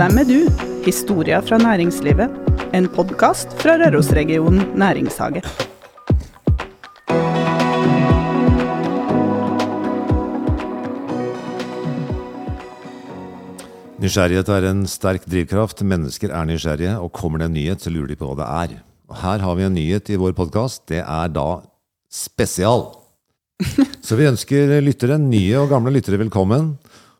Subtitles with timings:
[0.00, 0.38] Hvem er du?
[0.80, 2.32] Historia fra næringslivet.
[2.72, 5.42] En podkast fra Rørosregionen næringshage.
[14.00, 15.84] Nysgjerrighet er en sterk drivkraft.
[15.84, 18.74] Mennesker er nysgjerrige, og kommer det en nyhet, så lurer de på hva det er.
[19.12, 20.86] Og her har vi en nyhet i vår podkast.
[20.88, 21.48] Det er da
[22.08, 22.88] spesial.
[24.06, 26.78] Så vi ønsker lyttere, nye og gamle lyttere, velkommen.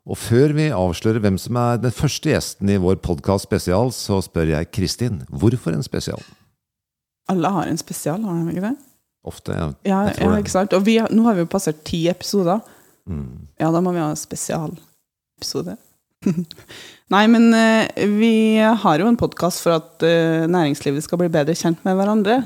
[0.08, 4.20] Og før vi avslører hvem som er den første gjesten i vår podkast spesial, så
[4.24, 6.22] spør jeg Kristin hvorfor en spesial?
[7.30, 8.76] Alle har en spesial, har de ikke det?
[9.28, 9.68] Ofte, ja.
[9.86, 10.72] Ja, ja ikke sant?
[10.74, 12.62] Og vi, har- nå har vi jo passert ti episoder.
[13.06, 13.46] Mm.
[13.60, 15.76] Ja, da må vi ha en spesialepisode.
[17.14, 21.54] Nei, men eh, vi har jo en podkast for at eh, næringslivet skal bli bedre
[21.56, 22.40] kjent med hverandre.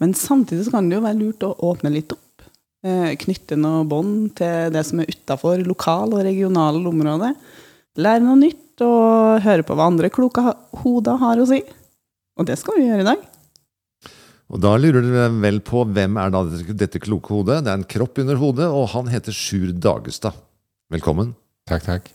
[0.00, 2.22] Men samtidig så kan det jo være lurt å åpne litt opp.
[2.80, 7.34] Eh, knytte noe bånd til det som er utafor lokal- og regionale områder.
[8.00, 10.44] Lære noe nytt og høre på hva andre kloke
[10.80, 11.60] hoder har å si.
[12.40, 13.26] Og det skal vi gjøre i dag.
[14.50, 17.60] Og da lurer dere vel på hvem er da dette, dette kloke hodet?
[17.66, 20.34] Det er en kropp under hodet, og han heter Sjur Dagestad.
[20.90, 21.36] Velkommen.
[21.70, 22.08] Takk, takk.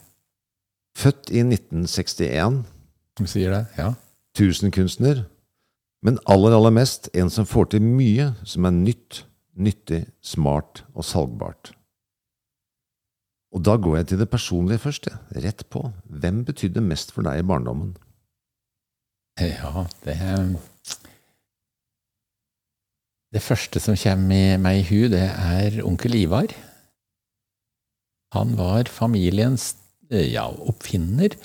[0.97, 2.63] Født i 1961.
[3.15, 3.61] Du sier det?
[3.77, 3.93] Ja.
[4.35, 5.23] tusenkunstner,
[6.03, 9.21] men aller, aller mest en som får til mye som er nytt,
[9.55, 11.71] nyttig, smart og salgbart.
[13.55, 15.85] Og da går jeg til det personlige først, rett på.
[16.11, 17.95] Hvem betydde mest for deg i barndommen?
[19.39, 20.17] Ja, det
[23.35, 26.51] Det første som kommer meg i hu, det er onkel Ivar.
[28.35, 29.75] Han var familiens
[30.09, 31.35] eh, ja, oppfinner.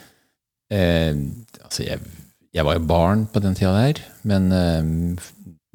[0.71, 1.15] Eh,
[1.65, 1.99] altså, jeg,
[2.55, 5.19] jeg var jo barn på den tida der, men eh,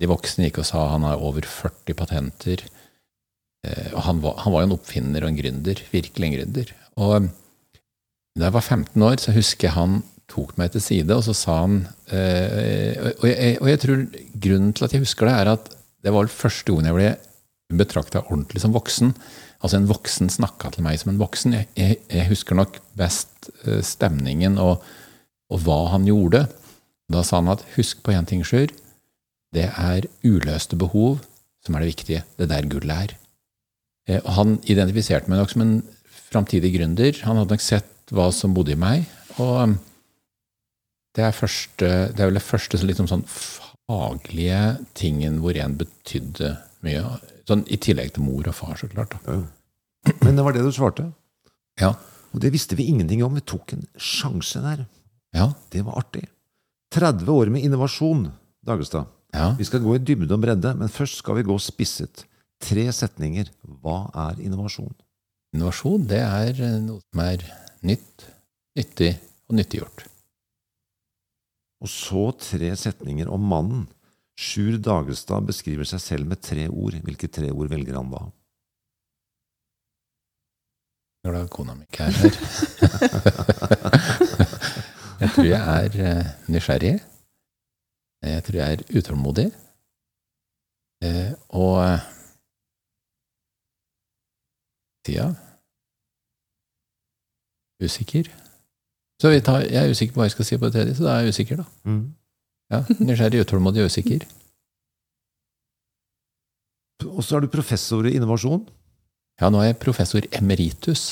[0.01, 2.65] de voksne gikk og sa han har over 40 patenter.
[3.65, 5.81] Eh, han var, han var jo en oppfinner og en gründer.
[5.93, 6.73] Virkelig en gründer.
[6.95, 7.29] Og
[8.35, 10.01] da jeg var 15 år, så husker jeg han
[10.31, 14.05] tok meg til side, og så sa han eh, og, jeg, og jeg tror
[14.41, 15.69] grunnen til at jeg husker det, er at
[16.05, 19.13] det var første gangen jeg ble betrakta ordentlig som voksen.
[19.61, 21.55] Altså en voksen snakka til meg som en voksen.
[21.57, 24.83] Jeg, jeg, jeg husker nok best eh, stemningen og,
[25.49, 26.45] og hva han gjorde.
[27.13, 28.73] Da sa han at husk på én ting, Sjur.
[29.55, 31.21] Det er uløste behov
[31.65, 32.23] som er det viktige.
[32.37, 33.17] Det er der gullet er.
[34.07, 35.75] Eh, Han identifiserte meg nok som en
[36.29, 37.21] framtidig gründer.
[37.25, 39.07] Han hadde nok sett hva som bodde i meg.
[39.41, 39.77] Og um,
[41.15, 46.55] det er, første, det er vel det første liksom sånn faglige tingen hvor en betydde
[46.85, 47.15] mye.
[47.47, 49.15] Sånn I tillegg til mor og far, så klart.
[49.25, 49.39] Da.
[50.25, 51.07] Men det var det du svarte.
[51.81, 51.93] Ja.
[52.33, 53.37] Og det visste vi ingenting om.
[53.37, 54.85] Vi tok en sjanse der.
[55.35, 55.51] Ja.
[55.71, 56.25] Det var artig.
[56.95, 58.29] 30 år med innovasjon,
[58.65, 59.09] Dagestad.
[59.35, 59.49] Ja.
[59.59, 62.25] Vi skal gå i dybde og bredde, men først skal vi gå spisset.
[62.63, 63.51] Tre setninger.
[63.83, 64.93] Hva er innovasjon?
[65.55, 67.43] Innovasjon, det er eh, noe som er
[67.85, 68.27] nytt,
[68.79, 69.13] nyttig
[69.49, 70.05] og nyttiggjort.
[71.83, 73.85] Og så tre setninger om mannen.
[74.35, 76.97] Sjur Dagestad beskriver seg selv med tre ord.
[77.05, 78.25] Hvilke tre ord velger han da?
[81.25, 82.35] Glad kona mi ikke er her.
[85.23, 86.97] jeg tror jeg er eh, nysgjerrig.
[88.25, 89.45] Jeg tror jeg er utålmodig.
[91.05, 92.05] Eh, og eh,
[95.05, 95.27] tida
[97.83, 98.29] usikker.
[99.21, 101.05] Så vi tar, jeg er usikker på hva jeg skal si på det tredje, så
[101.05, 101.65] da er jeg usikker, da.
[101.87, 102.01] Mm.
[102.73, 104.25] Ja, Nysgjerrig, utålmodig og usikker.
[107.05, 108.65] Og så er du professor i innovasjon.
[109.41, 111.05] Ja, nå er jeg professor emeritus,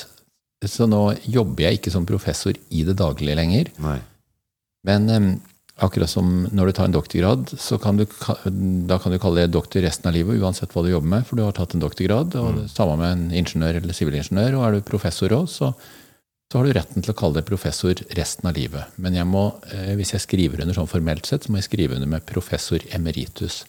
[0.63, 3.71] så nå jobber jeg ikke som professor i det daglige lenger.
[3.83, 3.97] Nei.
[4.87, 5.27] Men em,
[5.81, 8.05] akkurat som når du tar en doktorgrad, så kan du,
[8.87, 11.39] da kan du kalle det doktor resten av livet, uansett hva du jobber med, for
[11.39, 12.35] du har tatt en doktorgrad.
[12.37, 12.63] og mm.
[12.69, 15.71] Samme med en ingeniør eller sivilingeniør, og er du professor òg, så,
[16.51, 18.99] så har du retten til å kalle deg professor resten av livet.
[19.01, 21.97] Men jeg må, eh, hvis jeg skriver under sånn formelt sett, så må jeg skrive
[21.97, 23.63] under med professor emeritus.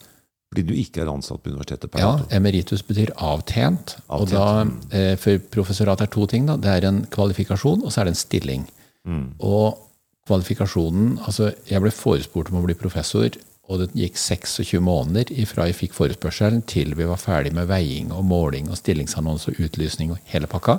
[0.53, 3.97] Fordi du ikke er ansatt på universitetet per Ja, emeritus betyr avtjent.
[4.13, 6.47] Og da, eh, for professorat er to ting.
[6.47, 6.61] Da.
[6.61, 8.69] Det er en kvalifikasjon, og så er det en stilling.
[9.09, 9.27] Mm.
[9.41, 9.81] Og
[10.29, 15.65] kvalifikasjonen Altså, jeg ble forespurt om å bli professor, og det gikk 26 måneder ifra
[15.71, 20.13] jeg fikk forespørselen til vi var ferdig med veiing og måling og stillingsannonse og utlysning
[20.13, 20.75] og hele pakka.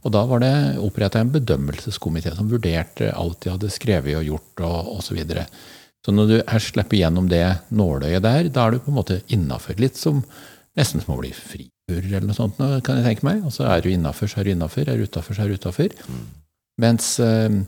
[0.00, 4.64] Og da var det oppretta en bedømmelseskomité som vurderte alt de hadde skrevet og gjort
[4.64, 5.10] og osv.
[5.10, 5.44] Så, videre.
[6.06, 9.20] så når du her slipper gjennom det nåløyet der, da er du på en måte
[9.28, 9.76] innafor.
[9.76, 10.24] Litt som
[10.78, 13.44] nesten som å bli friburer eller noe sånt, kan jeg tenke meg.
[13.44, 14.88] Og så er du innafor, så er du innafor.
[14.88, 15.92] Er du utafor, så er du utafor.
[16.80, 17.60] Mens, eh,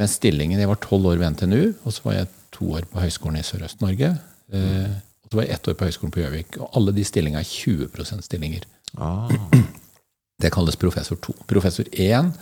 [0.00, 3.02] mens stillingen Jeg var tolv år ved NTNU, og så var jeg to år på
[3.04, 4.14] Høgskolen i Sørøst-Norge.
[4.56, 4.90] Eh,
[5.22, 6.58] og så var jeg ett år på Høgskolen på Gjøvik.
[6.64, 8.66] Og alle de stillingene er 20% stillinger.
[8.98, 9.30] Ah.
[10.40, 11.36] Det kalles professor 2.
[11.50, 12.32] Professor 1,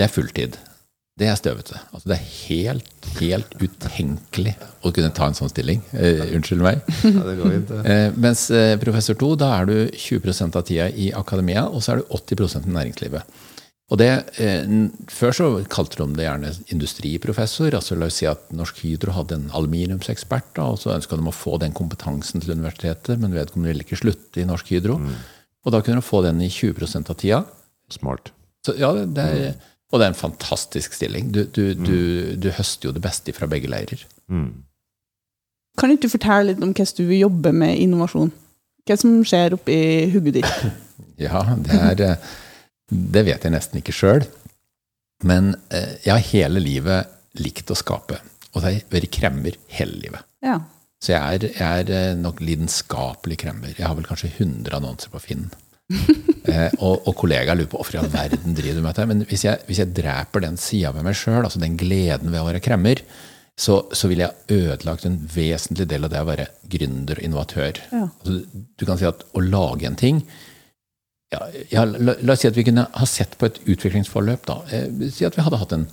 [0.00, 0.56] det er fulltid.
[1.20, 1.76] det er støvete.
[1.92, 5.82] Altså, det er helt, helt utenkelig å kunne ta en sånn stilling.
[5.92, 6.80] Eh, unnskyld meg.
[7.04, 7.58] Ja, det går.
[7.84, 11.92] Eh, mens eh, professor 2, da er du 20% av tida i akademia, og så
[11.92, 13.38] er du 80% i næringslivet.
[13.92, 14.08] Og det,
[14.40, 14.64] eh,
[15.12, 17.74] Før så kalte de det gjerne industriprofessor.
[17.76, 21.28] altså La oss si at Norsk Hydro hadde en aluminiumsekspert, da, og så ønska de
[21.28, 24.96] å få den kompetansen til universitetet, men vedkommende ville ikke slutte i Norsk Hydro.
[25.64, 27.44] Og da kunne de få den i 20 av tida.
[27.92, 28.32] Smart.
[28.64, 29.54] Så, ja, det er,
[29.92, 31.30] og det er en fantastisk stilling.
[31.30, 31.98] Du, du, du,
[32.36, 34.06] du høster jo det beste fra begge leirer.
[35.78, 38.32] Kan ikke du fortelle litt om hvordan du jobber med innovasjon?
[38.88, 39.76] Hva som skjer oppi
[40.14, 40.56] hodet ditt?
[41.22, 42.30] Ja, det er eh,
[42.92, 44.26] Det vet jeg nesten ikke sjøl.
[45.26, 48.18] Men eh, jeg har hele livet likt å skape.
[48.52, 50.28] Og det har vært kremmer hele livet.
[50.44, 50.58] Ja.
[51.02, 53.72] Så jeg er, jeg er eh, nok lidenskapelig kremmer.
[53.74, 55.48] Jeg har vel kanskje 100 annonser på Finn.
[55.92, 59.08] eh, og, og kollegaer lurer på hvorfor i all verden driver du med dette.
[59.10, 62.42] Men hvis jeg, hvis jeg dreper den sida ved meg sjøl, altså den gleden ved
[62.42, 63.02] å være kremmer,
[63.58, 67.82] så, så ville jeg ødelagt en vesentlig del av det å være gründer og innovatør.
[67.92, 68.06] Ja.
[68.08, 70.22] Altså, du kan si at å lage en ting
[71.32, 71.40] ja,
[71.70, 74.46] ja, la, la oss si at vi kunne ha sett på et utviklingsforløp.
[74.48, 74.60] da.
[74.72, 75.90] Eh, si at vi hadde hatt en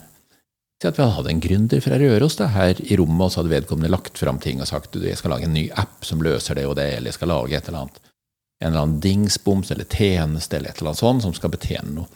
[0.80, 3.42] Si at vi hadde hatt en gründer fra Røros da, her i rommet, og så
[3.42, 6.56] hadde vedkommende lagt fram ting og sagt jeg skal lage en ny app som løser
[6.56, 7.98] det og det, eller jeg skal lage et eller annet,
[8.62, 12.08] en eller annen dingsboms eller tjeneste eller et eller annet sånt som skal betjene noe.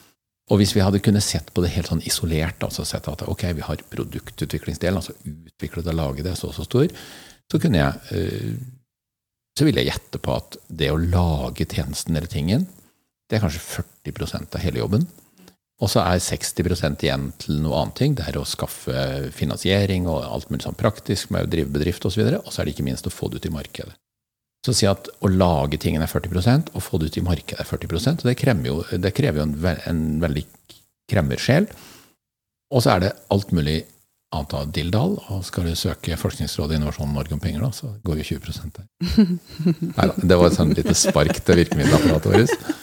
[0.48, 3.44] Og hvis vi hadde kunnet sett på det helt sånn isolert, altså sett at ok,
[3.60, 6.88] vi har produktutviklingsdelen, altså utviklet og laget det så og så stor,
[7.52, 8.56] så kunne jeg eh,
[9.60, 12.66] så ville jeg gjette på at det å lage tjenesten eller tingen,
[13.34, 15.08] det er kanskje 40% av hele jobben.
[15.82, 18.14] Og så er 60 igjen til noe annet ting.
[18.16, 18.94] Det er å skaffe
[19.36, 22.22] finansiering og alt mulig sånn praktisk med å drive bedrift osv.
[22.38, 23.96] Og så er det ikke minst å få det ut i markedet.
[24.64, 27.68] Så si at å lage tingene er 40% og få det ut i markedet er
[27.68, 30.46] 40 og det krever jo, det krever jo en, ve en veldig
[31.12, 31.68] kremmersjel.
[32.72, 33.82] Og så er det alt mulig
[34.34, 35.18] annet av dilldall.
[35.34, 38.72] Og skal du søke Forskningsrådet og Innovasjon Norge om penger, da, så går jo 20
[38.78, 38.88] der.
[39.98, 42.74] Neida, det var et sånt lite spark til virkemiddelapparatet vårt.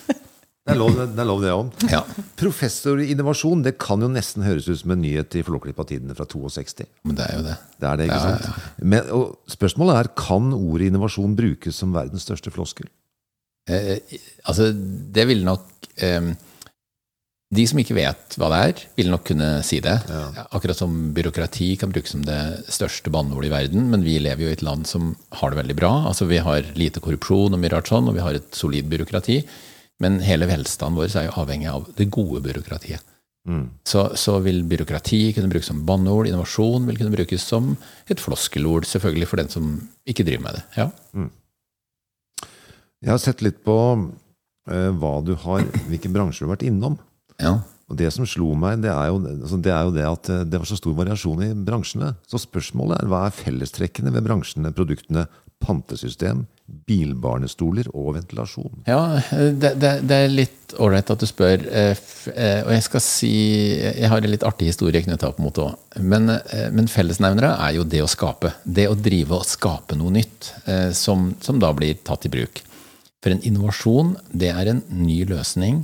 [0.71, 1.73] Det er lov, det lov det òg.
[1.91, 2.03] Ja.
[2.41, 6.29] Professor i innovasjon, det kan jo nesten høres ut som en nyhet i Flåklypa-tidene fra
[6.31, 6.87] 62.
[7.09, 7.57] Men det er jo det.
[7.81, 8.71] Det er det, ikke Ja, sant?
[8.95, 12.89] Men, og spørsmålet er, kan ordet innovasjon brukes som verdens største floskel?
[13.71, 13.99] Eh,
[14.49, 16.31] altså, det ville nok eh,
[17.55, 19.97] De som ikke vet hva det er, vil nok kunne si det.
[20.55, 22.39] Akkurat som byråkrati kan brukes som det
[22.71, 25.77] største banneordet i verden, men vi lever jo i et land som har det veldig
[25.81, 25.91] bra.
[26.13, 29.41] Altså, vi har lite korrupsjon og mye rart sånn, og vi har et solid byråkrati.
[30.01, 33.05] Men hele velstanden vår er jo avhengig av det gode byråkratiet.
[33.89, 37.73] Så, så vil byråkrati kunne brukes som banneord, innovasjon vil kunne brukes som
[38.11, 39.71] et floskelord, selvfølgelig for den som
[40.09, 40.65] ikke driver med det.
[40.77, 40.89] Ja.
[43.01, 46.99] Jeg har sett litt på uh, har, hvilke bransjer du har vært innom.
[47.41, 47.59] ja.
[47.91, 50.45] Og det som slo meg, det er, jo, altså det er jo det at eh,
[50.47, 52.13] det var så stor variasjon i bransjene.
[52.31, 55.25] Så spørsmålet er hva er fellestrekkene ved bransjene, produktene,
[55.59, 56.45] pantesystem,
[56.87, 58.83] bilbarnestoler og ventilasjon?
[58.89, 61.65] Ja, det, det, det er litt ålreit at du spør.
[61.67, 61.99] eh,
[62.35, 63.31] eh, Og jeg skal si
[63.81, 66.01] Jeg har en litt artig historie knytta opp mot det òg.
[66.01, 68.53] Men, eh, men fellesnevnere er jo det å skape.
[68.65, 70.53] Det å drive og skape noe nytt
[70.97, 72.63] som, som da blir tatt i bruk.
[73.21, 75.83] For en innovasjon, det er en ny løsning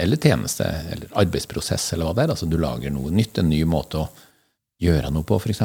[0.00, 2.32] eller tjeneste eller arbeidsprosess eller hva det er.
[2.34, 4.08] Altså du lager noe nytt, en ny måte å
[4.80, 5.60] gjøre noe på, f.eks.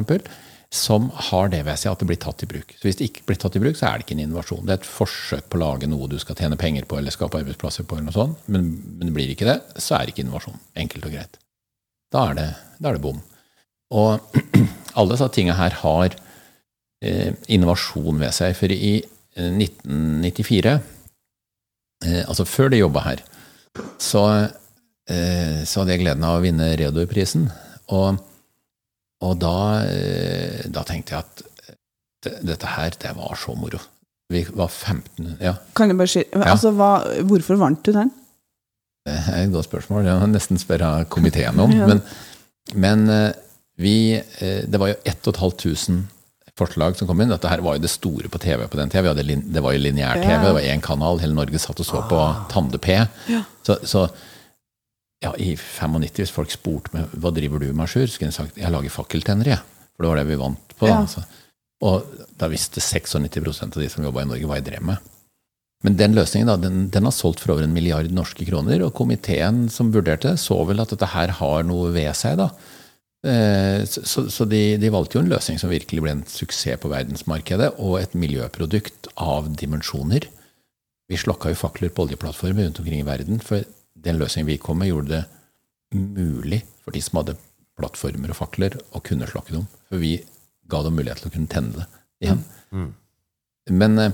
[0.73, 2.73] Som har det ved seg at det blir tatt i bruk.
[2.75, 4.65] Så Hvis det ikke blir tatt i bruk, så er det ikke en innovasjon.
[4.65, 7.39] Det er et forsøk på å lage noe du skal tjene penger på eller skape
[7.39, 8.49] arbeidsplasser på, eller noe sånt.
[8.51, 10.59] Men, men blir det ikke det, så er det ikke innovasjon.
[10.83, 11.39] Enkelt og greit.
[12.13, 13.21] Da er det, da er det bom.
[13.95, 14.37] Og
[14.97, 16.17] alle disse tinga her har
[17.05, 18.55] eh, innovasjon ved seg.
[18.57, 20.75] For i eh, 1994,
[22.05, 23.25] eh, altså før de jobba her,
[24.01, 24.23] så,
[25.11, 27.49] eh, så hadde jeg gleden av å vinne Reodor-prisen.
[27.95, 28.21] Og,
[29.25, 29.53] og da,
[29.89, 31.43] eh, da tenkte jeg at
[32.45, 33.79] dette her, det var så moro.
[34.33, 36.87] Vi var 15 Ja, Kan jeg bare si, altså, hva,
[37.29, 38.09] Hvorfor vant du den?
[39.05, 40.07] det er et godt spørsmål.
[40.07, 41.69] Jeg må nesten spørre komiteen om.
[41.77, 41.85] Ja.
[41.91, 42.01] Men,
[42.73, 43.33] men eh,
[43.77, 46.07] vi eh, Det var jo 1500
[46.57, 47.29] forslag som kom inn.
[47.29, 49.11] Dette her var jo det store på TV på den tida.
[49.13, 50.41] Det var jo lineær-TV, Ja.
[50.47, 51.19] det var én kanal.
[51.21, 52.95] Hele Norge satt og så på Tande P.
[53.67, 54.05] Så, så
[55.23, 58.37] ja, i 95, hvis folk spurte meg hva driver du med, Sjur, så kunne jeg
[58.39, 59.55] sagt jeg lager fakkeltennere.
[59.55, 59.89] jeg.
[59.95, 60.87] For det var det vi vant på.
[60.91, 61.01] da.
[61.07, 61.25] Ja.
[61.85, 65.11] Og da visste 96% av de som jobba i Norge, hva jeg drev med.
[65.85, 68.95] Men den løsningen da, den, den har solgt for over en milliard norske kroner, og
[68.97, 72.39] komiteen som vurderte det, så vel at dette her har noe ved seg.
[72.41, 72.49] da.
[73.27, 76.79] Eh, Så, så, så de, de valgte jo en løsning som virkelig ble en suksess
[76.81, 80.25] på verdensmarkedet, og et miljøprodukt av dimensjoner.
[81.11, 83.61] Vi slokka jo fakler på oljeplattformer rundt omkring i verden, for
[84.05, 85.25] den løsningen vi kom med, gjorde det
[85.95, 87.37] mulig for de som hadde
[87.75, 89.67] plattformer og fakler å kunne slokke dem.
[89.89, 90.17] For vi
[90.71, 91.87] ga dem mulighet til å kunne tenne det
[92.25, 92.43] igjen.
[92.71, 92.91] Mm.
[93.81, 94.13] Men, eh,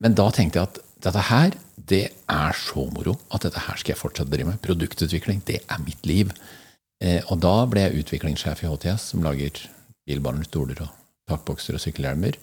[0.00, 1.56] men da tenkte jeg at dette her,
[1.90, 4.62] det er så moro at dette her skal jeg fortsette å drive med.
[4.64, 6.32] Produktutvikling, det er mitt liv.
[7.00, 9.62] Eh, og da ble jeg utviklingssjef i HTS, som lager
[10.08, 10.92] bilbaner, stoler og
[11.30, 12.36] takbokser og sykkelhjelmer.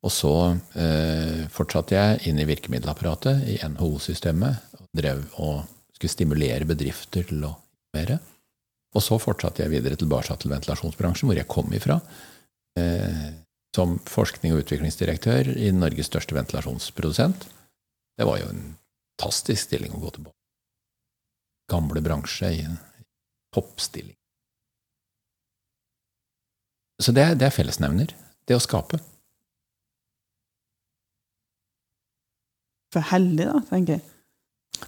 [0.00, 0.34] Og så
[0.80, 5.62] eh, fortsatte jeg inn i virkemiddelapparatet, i NHO-systemet, drev og
[5.94, 7.54] skulle stimulere bedrifter til å
[7.96, 8.16] mer.
[8.94, 12.00] Og så fortsatte jeg videre tilbake til ventilasjonsbransjen, hvor jeg kom ifra.
[12.78, 13.30] Eh,
[13.74, 17.46] som forskning- og utviklingsdirektør i Norges største ventilasjonsprodusent.
[18.18, 18.64] Det var jo en
[19.20, 20.36] fantastisk stilling å gå tilbake
[21.70, 22.64] Gamle bransje i
[23.54, 24.16] toppstilling.
[27.00, 28.10] Så det, det er fellesnevner.
[28.42, 28.98] Det å skape.
[32.90, 34.02] For heldig, da, tenker jeg.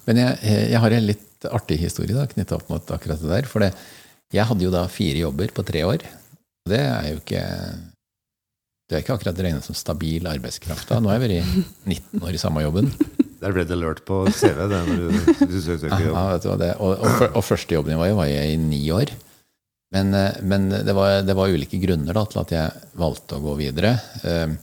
[0.06, 0.38] Men jeg,
[0.72, 3.48] jeg har en litt artig historie da, knytta opp mot akkurat det der.
[3.50, 3.72] For det,
[4.32, 6.04] jeg hadde jo da fire jobber på tre år.
[6.68, 7.42] Det er jo ikke
[8.88, 10.88] Det er ikke akkurat regnet som stabil arbeidskraft.
[10.90, 11.00] da.
[11.00, 12.90] Nå har jeg vært 19 år i samme jobben.
[13.42, 16.14] Der ble det lurt på CV, det, når du, du søker jobb.
[16.14, 18.52] Ja, vet du hva det, og, og, og første jobben jeg var i, var jeg
[18.52, 19.10] i ni år.
[19.92, 23.42] Men, eh, men det, var, det var ulike grunner da, til at jeg valgte å
[23.48, 23.96] gå videre.
[24.22, 24.54] Eh,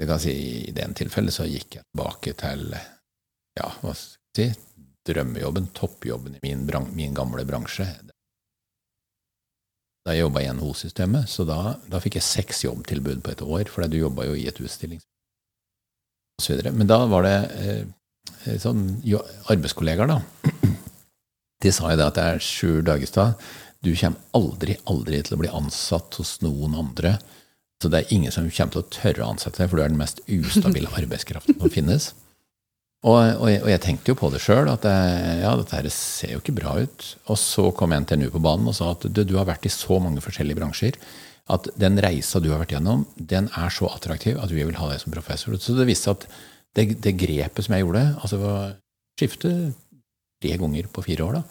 [0.00, 0.32] Det kan si,
[0.70, 3.68] I det tilfellet så gikk jeg tilbake til ja,
[4.36, 4.48] si,
[5.08, 7.86] drømmejobben, toppjobben i min, min gamle bransje.
[10.02, 13.68] Da jeg jobba i NHO-systemet, så da, da fikk jeg seks jobbtilbud på et år,
[13.70, 15.04] for du jobba jo i et utstillings...
[16.40, 16.72] Og så videre.
[16.74, 17.82] Men da var det eh,
[18.48, 19.20] eh, sånn jo,
[19.52, 20.72] arbeidskollegaer, da.
[21.62, 23.38] De sa jo det at det er Sjur Dagestad,
[23.82, 27.16] du kommer aldri, aldri til å bli ansatt hos noen andre.
[27.82, 29.90] Så det er ingen som kommer til å tørre å ansette deg, for du er
[29.90, 32.12] den mest ustabile arbeidskraften som finnes.
[33.02, 35.88] Og, og, jeg, og jeg tenkte jo på det sjøl, at jeg, ja, dette her
[35.90, 37.06] ser jo ikke bra ut.
[37.32, 39.98] Og så kom NTNU på banen og sa at du, du har vært i så
[40.02, 40.98] mange forskjellige bransjer
[41.50, 44.92] at den reisa du har vært gjennom, den er så attraktiv at vi vil ha
[44.92, 45.56] deg som professor.
[45.58, 46.26] Så det viste seg at
[46.78, 48.38] det, det grepet som jeg gjorde, altså
[49.18, 49.50] skifte
[50.42, 51.42] tre ganger på fire år, da,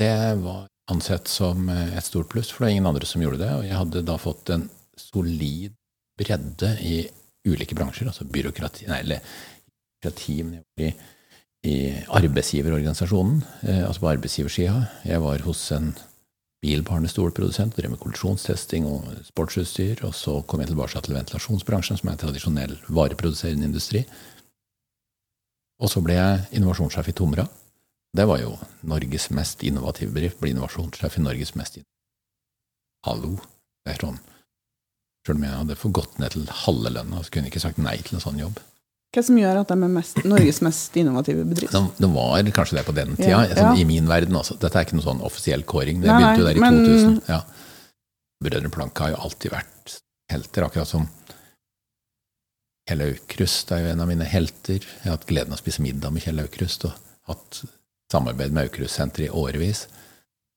[0.00, 3.50] det var ansett som et stort pluss, for det var ingen andre som gjorde det.
[3.58, 5.74] Og jeg hadde da fått en solid
[6.18, 7.02] bredde i
[7.48, 9.22] ulike bransjer, altså byråkrati, nei, eller
[10.04, 10.92] var i,
[11.66, 11.74] i
[12.20, 14.86] arbeidsgiverorganisasjonen, eh, altså på arbeidsgiversida.
[15.04, 15.92] Jeg var hos en
[16.60, 20.04] bilbarnestolprodusent, drev med kollisjonstesting og sportsutstyr.
[20.08, 24.04] Og så kom jeg tilbake til ventilasjonsbransjen, som er en tradisjonell vareproduserende industri.
[25.80, 27.46] Og så ble jeg innovasjonssjef i Tomra.
[28.12, 28.56] Det var jo
[28.90, 30.40] Norges mest innovative bedrift.
[30.40, 31.88] Ble innovasjonssjef i Norges mest innovative
[33.06, 33.38] Hallo.
[33.80, 34.18] Det er sånn.
[35.24, 37.80] Selv om jeg hadde fått gått ned til halve lønna, så kunne jeg ikke sagt
[37.80, 38.60] nei til en sånn jobb.
[39.10, 41.74] Hva som gjør at de er mest, Norges mest innovative bedrift?
[41.74, 43.80] Det, var kanskje det på den tida, Ja, sånn, ja.
[43.82, 44.36] i min verden.
[44.38, 44.54] Altså.
[44.60, 45.98] Dette er ikke noen sånn offisiell kåring.
[46.04, 47.16] Det Nei, begynte jo der i men- 2000.
[47.28, 47.40] Ja.
[48.40, 49.96] Brødrene Planke har jo alltid vært
[50.30, 51.08] helter, akkurat som
[52.88, 54.78] Kjell Aukrust er jo en av mine helter.
[54.82, 56.92] Jeg har hatt gleden av å spise middag med Kjell Aukrust og
[57.28, 57.60] hatt
[58.10, 59.84] samarbeid med Aukrust-senteret i årevis.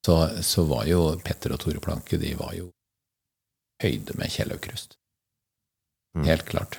[0.06, 2.70] Så, så var jo Petter og Tore Planke de var jo
[3.82, 4.96] høyde med Kjell Aukrust.
[6.16, 6.26] Mm.
[6.30, 6.78] Helt klart.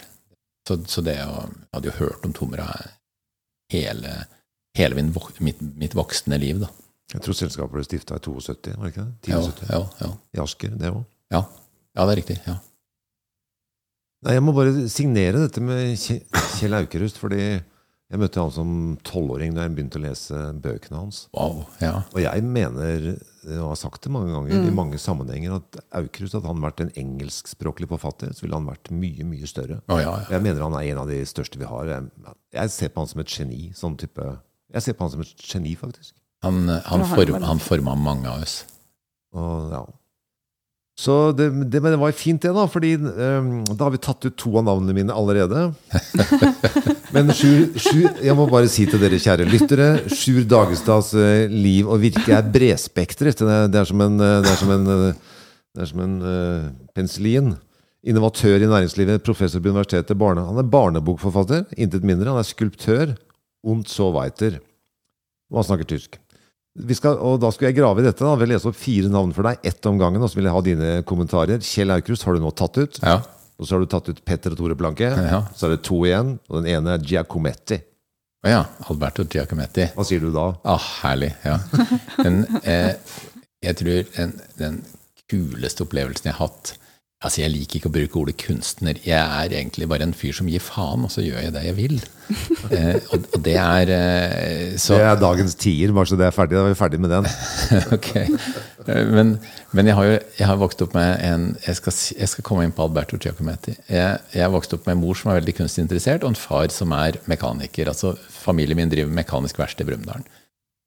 [0.66, 2.66] Så, så det å Jeg hadde jo hørt om Tomra
[3.74, 4.14] hele,
[4.78, 5.12] hele min,
[5.44, 6.70] mitt, mitt voksne liv, da.
[7.14, 9.30] Jeg tror selskapet ble stifta i 72, var det ikke det?
[9.30, 9.68] Ja, 72.
[9.70, 10.10] ja, ja.
[10.34, 11.04] I Asker, det òg.
[11.34, 11.44] ja.
[11.96, 12.40] ja det er riktig.
[12.48, 12.58] ja.
[14.26, 17.60] Nei, jeg må bare signere dette med Kjell Aukrust, fordi
[18.14, 18.74] jeg møtte han som
[19.08, 21.24] tolvåring da jeg begynte å lese bøkene hans.
[21.34, 21.64] Wow.
[21.82, 22.04] Ja.
[22.14, 23.08] Og jeg mener,
[23.48, 26.94] og har sagt det mange ganger i mange sammenhenger, at Aukrust hadde han vært en
[27.02, 29.80] engelskspråklig forfatter, så ville han vært mye, mye større.
[29.90, 30.36] Oh, ja, ja.
[30.36, 31.90] Jeg mener han er en av de største vi har.
[31.96, 33.64] Jeg, jeg ser på han som et geni.
[33.78, 34.30] sånn type...
[34.76, 36.14] Jeg ser på han som et geni, faktisk.
[36.46, 38.60] Han, han, form, han forma mange av oss.
[39.34, 39.86] Og, ja.
[40.96, 42.70] Så det, det, men det var fint, det, da.
[42.72, 45.74] fordi um, da har vi tatt ut to av navnene mine allerede.
[47.16, 51.88] Men Sjur, Sjur, jeg må bare si til dere kjære lyttere, Sjur Dagestads eh, liv
[51.88, 53.40] og virke er bredspektret.
[53.40, 55.38] Det, er- som en, det er som en, eh,
[55.76, 57.54] det er som en uh, penicillin.
[58.06, 60.16] Innovatør i næringslivet, professor på universitetet.
[60.20, 62.30] Barne, han er barnebokforfatter, intet mindre.
[62.36, 63.16] Han er skulptør.
[63.66, 64.60] Und so weiter.
[65.50, 66.20] Og han snakker tysk.
[66.94, 68.22] Skal, og da skulle jeg grave i dette.
[68.22, 70.22] da, vil lese opp fire navn for deg, ett om gangen.
[70.22, 71.64] Og så vil jeg ha dine kommentarer.
[71.66, 73.00] Kjell Aukrust har du nå tatt ut.
[73.02, 73.18] Ja.
[73.60, 75.08] Og så har du tatt ut Petter og Tore Planke.
[75.08, 75.44] Ja.
[75.56, 76.36] Så er det to igjen.
[76.50, 77.80] Og den ene er Giacometti.
[78.46, 78.64] Å ja.
[78.92, 79.88] Alberto Giacometti.
[79.96, 80.50] Hva sier du da?
[80.68, 81.32] Ah, herlig.
[81.46, 81.56] Ja.
[82.26, 82.92] Men eh,
[83.66, 84.82] jeg tror den, den
[85.32, 86.76] kuleste opplevelsen jeg har hatt
[87.26, 89.00] Altså, Jeg liker ikke å bruke ordet kunstner.
[89.02, 91.78] Jeg er egentlig bare en fyr som gir faen, og så gjør jeg det jeg
[91.80, 91.96] vil.
[92.76, 96.36] eh, og, og, det er eh, så, Det er dagens tier, bare så det er
[96.36, 96.58] ferdig.
[96.58, 97.30] Da er vi ferdig med den.
[97.98, 98.12] ok.
[98.86, 99.36] Men,
[99.74, 102.68] men jeg, har jo jeg har vokst opp med en Jeg skal, jeg skal komme
[102.68, 103.74] inn på Alberto Giacometti.
[103.90, 106.70] Jeg, jeg har vokst opp med en mor som er veldig kunstinteressert, og en far
[106.74, 107.90] som er mekaniker.
[107.90, 108.14] Altså,
[108.46, 110.26] Familien min driver mekanisk verksted i Brumunddal.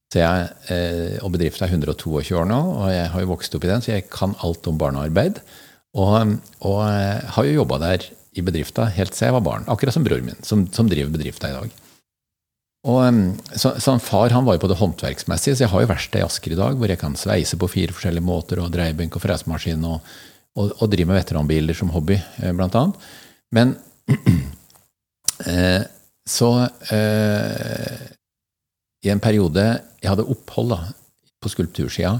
[0.09, 3.67] Så jeg, eh, og bedriften er 122 år nå, og jeg har jo vokst opp
[3.67, 5.43] i den, så jeg kan alt om barnearbeid.
[5.99, 6.39] Og,
[6.69, 6.79] og
[7.35, 8.07] har jo jobba der
[8.39, 9.69] i bedrifta helt siden jeg var barn.
[9.73, 11.77] Akkurat som broren min, som, som driver bedrifta i dag.
[12.89, 13.03] Og,
[13.59, 16.25] så, så Far han var jo på det håndverksmessige, så jeg har jo verksted i
[16.25, 19.85] Asker i dag, hvor jeg kan sveise på fire forskjellige måter, og dreiebenk og fresemaskin,
[19.89, 19.99] og,
[20.57, 23.09] og, og, drive med veteranbiler som hobby, eh, blant annet.
[23.57, 23.75] Men
[25.51, 25.83] eh,
[26.29, 26.53] så
[26.93, 28.01] eh,
[29.05, 29.63] I en periode
[30.03, 30.79] Jeg hadde opphold da,
[31.41, 32.19] på skulptursida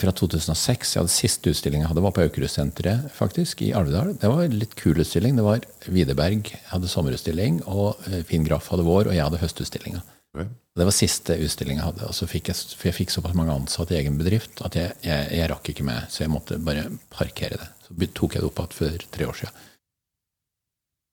[0.00, 0.92] fra 2006.
[0.94, 4.12] Jeg hadde Siste utstilling jeg hadde, var på Aukrustsenteret faktisk, i Alvdal.
[4.20, 5.38] Det var en litt kul utstilling.
[5.38, 10.02] Det var Widerberg hadde sommerutstilling, og eh, Finn Graff hadde vår, og jeg hadde høstutstillinga.
[10.36, 10.50] Okay.
[10.76, 12.04] Det var siste utstilling jeg hadde.
[12.10, 14.92] og så fikk jeg, For jeg fikk såpass mange ansatte i egen bedrift at jeg,
[15.06, 17.70] jeg, jeg, rakk ikke med, så jeg måtte bare parkere det.
[17.86, 19.64] Så tok jeg det opp igjen for tre år siden.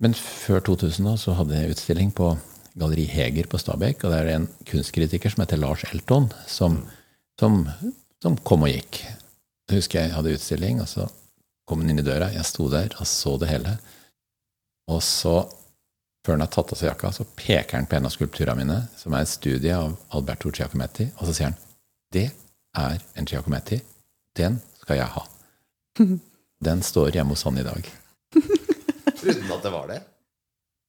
[0.03, 2.33] Men før 2000 da, så hadde jeg utstilling på
[2.75, 6.81] Galleri Heger på Stabekk, og der er det en kunstkritiker som heter Lars Elton, som,
[7.39, 7.61] som
[8.23, 9.01] som kom og gikk.
[9.67, 11.07] Jeg husker jeg hadde utstilling, og så
[11.67, 12.31] kom han inn i døra.
[12.31, 13.75] Jeg sto der og så det hele.
[14.91, 15.35] Og så,
[16.23, 18.79] før han har tatt av seg jakka, så peker han på en av skulpturene mine,
[18.99, 21.59] som er et studie av Alberto Giacometti, og så sier han
[22.13, 22.29] det
[22.77, 23.79] er en Giacometti.
[24.37, 25.25] Den skal jeg ha.
[26.67, 27.87] Den står hjemme hos han i dag.
[28.33, 29.99] Trodde han at det var det?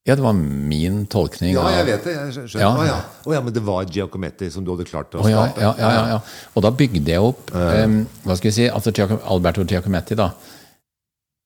[0.04, 1.54] Ja, det var min tolkning.
[1.54, 2.12] Ja, jeg vet det.
[2.12, 2.60] jeg skjønner.
[2.60, 2.70] Ja.
[2.76, 2.96] Oh, ja.
[3.24, 5.92] Oh, ja, men det var Giacometti som du hadde klart å oh, ja, ja, ja,
[6.10, 6.18] ja,
[6.52, 8.66] Og da bygde jeg opp um, Hva skal vi si?
[8.68, 8.92] Altså,
[9.32, 10.28] Alberto Giacometti, da.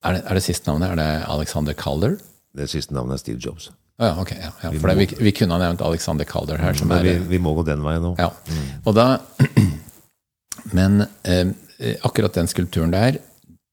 [0.03, 0.91] Er det, er det siste navnet?
[0.91, 2.17] Er det Alexander Calder?
[2.59, 3.71] Det siste navnet er Steve Jobs.
[4.03, 4.35] ja, ok.
[4.35, 4.73] Ja, ja.
[4.75, 6.75] For vi, vi, kunne ha nevnt Alexander Calder her.
[6.75, 8.17] Som er, vi, vi, må gå den veien nå.
[8.19, 8.33] Ja.
[8.51, 8.69] Mm.
[8.83, 9.07] Og da
[10.75, 11.47] Men eh,
[12.03, 13.23] akkurat den skulpturen der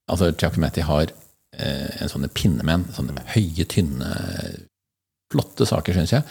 [0.05, 2.86] altså Giacometti har eh, en sånne pinnemenn.
[2.93, 4.13] Sånne høye, tynne
[5.35, 6.25] flotte saker, syns jeg.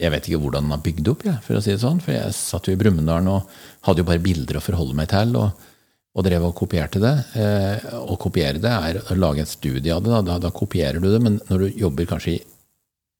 [0.00, 2.00] Jeg vet ikke hvordan den har bygd opp, jeg, for å si det sånn.
[2.02, 3.52] For jeg satt jo i Brumunddal og
[3.86, 5.36] hadde jo bare bilder å forholde meg til.
[5.38, 5.70] og,
[6.14, 7.14] og drev og kopierte det.
[7.38, 10.12] Eh, å kopiere det er å lage en studie av det.
[10.12, 12.42] Da, da, da kopierer du det, men når du jobber kanskje i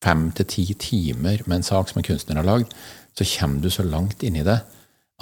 [0.05, 2.75] fem til ti timer med en sak som en kunstner har lagd,
[3.15, 4.61] så kommer du så langt inn i det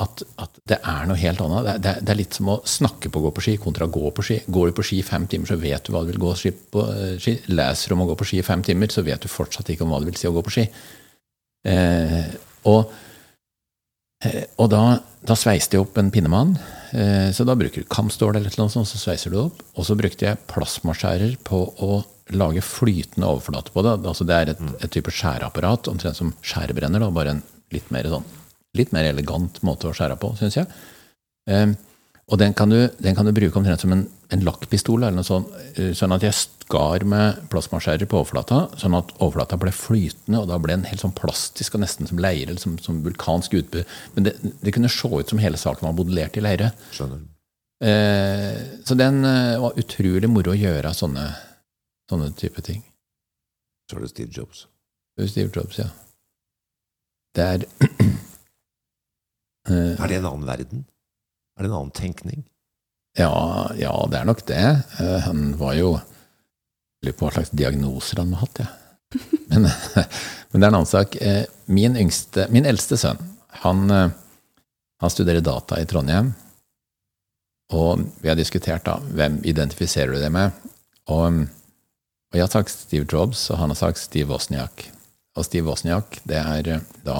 [0.00, 1.66] at, at, det er noe helt annet.
[1.66, 3.92] Det, det, det, er litt som å snakke på å gå på ski kontra å
[3.92, 4.38] gå på ski.
[4.48, 6.33] Går du på ski i fem timer, så vet du hva du vil gå
[6.72, 7.37] på eh, ski.
[7.52, 9.92] Leser om å gå på ski i fem timer, så vet du fortsatt ikke om
[9.92, 10.66] hva det vil si å gå på ski.
[11.68, 12.33] Eh,
[12.72, 12.96] og,
[14.24, 14.83] eh, og da,
[15.28, 16.57] da sveiste jeg opp en pinnemann.
[16.96, 19.64] Eh, så da bruker du kamstål eller noe sånt, så sveiser du det opp.
[19.76, 22.02] Og så brukte jeg plasmaskjærer på å
[22.33, 23.98] lage flytende overflate på det.
[24.09, 28.09] Altså det er et, et type skjæreapparat, omtrent som skjærebrenner, da, bare en litt mer
[28.09, 28.24] sånn
[28.78, 30.68] litt mer elegant måte å skjære på, syns jeg.
[31.50, 31.74] Um,
[32.32, 35.26] og den kan, du, den kan, du, bruke omtrent som en, en lakkpistol, eller noe
[35.26, 40.38] sånt, eh, sånn at jeg skar med plastmaskjærer på overflata, sånn at overflata ble flytende,
[40.40, 43.58] og da ble den helt sånn plastisk og nesten som leire, eller som, som vulkansk
[43.58, 43.90] utbud.
[44.14, 46.70] Men det, det, kunne se ut som hele saken var modellert i leire.
[46.94, 47.26] Skjønner.
[47.82, 51.26] Eh, så den eh, var utrolig moro å gjøre sånne,
[52.08, 52.80] sånne type ting.
[53.90, 54.68] Så er det Steve Jobs.
[55.26, 55.90] Steve Jobs, ja.
[57.37, 57.66] Det er
[59.70, 60.85] er det en annen verden?
[61.57, 62.44] Er det en annen tenkning?
[63.18, 64.64] Ja, ja det er nok det.
[64.98, 65.94] Eh, han var jo
[67.03, 68.68] Lurer på hva slags diagnoser han har hatt, jeg.
[68.70, 68.79] Ja.
[69.53, 69.66] Men,
[70.53, 71.16] men, det er en annen sak.
[71.20, 73.18] Eh, min, yngste, min eldste sønn,
[73.61, 76.31] han, han studerer data i Trondheim.
[77.77, 80.57] Og vi har diskutert da, hvem identifiserer du det med.
[81.12, 84.87] Og, og jeg har sagt Steve Jobs, og han har sagt Steve Wozniak.
[85.37, 87.18] Og Steve Wozniak det er da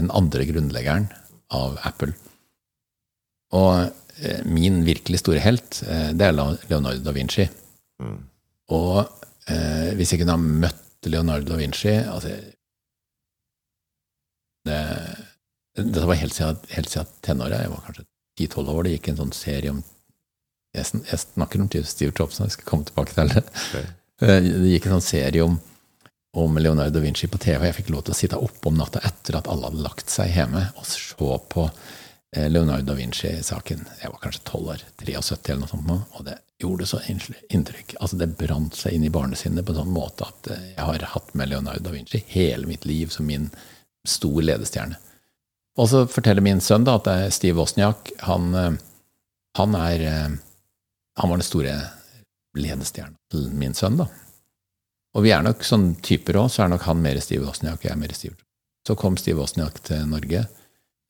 [0.00, 1.10] den andre grunnleggeren
[1.56, 2.12] av Apple.
[3.56, 3.90] Og
[4.22, 7.46] eh, min virkelig store helt, eh, det er Leonardo da Vinci.
[8.02, 8.18] Mm.
[8.76, 9.00] Og
[9.50, 12.34] eh, hvis jeg kunne ha møtt Leonardo da Vinci altså,
[14.68, 14.80] det,
[15.80, 17.62] Dette var helt siden, helt siden tenåra.
[17.64, 18.04] Jeg var kanskje
[18.40, 18.82] 10-12 år.
[18.84, 19.80] Det gikk en sånn serie om
[20.70, 23.42] Jeg, snakker om Steve Jobs, jeg skal komme tilbake til det.
[23.42, 23.88] Okay.
[24.22, 25.56] Eh, det gikk en sånn serie om
[26.36, 27.66] om Leonardo da Vinci på TV.
[27.66, 30.30] Jeg fikk lov til å sitte oppe om natta etter at alle hadde lagt seg
[30.34, 33.82] hjemme, og se på eh, Leonardo da Vinci-saken.
[34.02, 37.96] Jeg var kanskje 12 år, 73 eller noe sånt, og det gjorde så inntrykk.
[37.98, 41.08] Altså Det brant seg inn i barnesinnet på en sånn måte at eh, jeg har
[41.16, 43.50] hatt med Leonardo da Vinci hele mitt liv som min
[44.06, 45.00] stor ledestjerne.
[45.80, 48.14] Og så forteller min sønn da at det er Steve Wozniak.
[48.28, 48.72] Han, eh,
[49.58, 50.06] han, er
[51.18, 51.74] Han var den store
[52.56, 54.06] ledestjernen til min sønn, da.
[55.16, 57.86] Og vi er nok sånn typer òg, så er nok han mer Steve Wozniak, og
[57.88, 58.36] jeg er mer Steve
[58.86, 60.44] Så kom Steve Wozniak til Norge.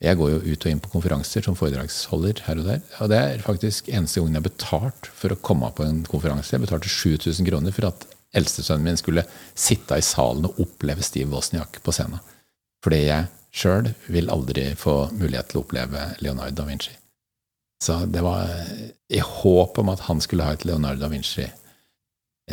[0.01, 2.79] Jeg går jo ut og inn på konferanser som foredragsholder her og der.
[3.03, 6.55] Og det er faktisk eneste gangen jeg har betalt for å komme på en konferanse.
[6.55, 11.29] Jeg betalte 7000 kroner for at eldstesønnen min skulle sitte i salen og oppleve Steve
[11.29, 12.23] Wozniak på scenen.
[12.81, 16.95] Fordi jeg sjøl vil aldri få mulighet til å oppleve Leonardo da Vinci.
[17.81, 18.49] Så det var
[19.09, 21.45] i håp om at han skulle ha et Leonardo da Vinci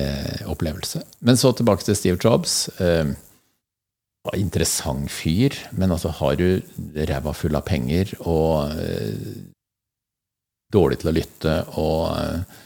[0.02, 1.02] eh, opplevelse.
[1.20, 2.68] Men så tilbake til Steve Jobs.
[2.82, 3.14] Eh,
[4.36, 6.60] interessant fyr, men altså har du
[7.08, 9.46] ræva full av penger og eh,
[10.74, 12.58] dårlig til å lytte og eh,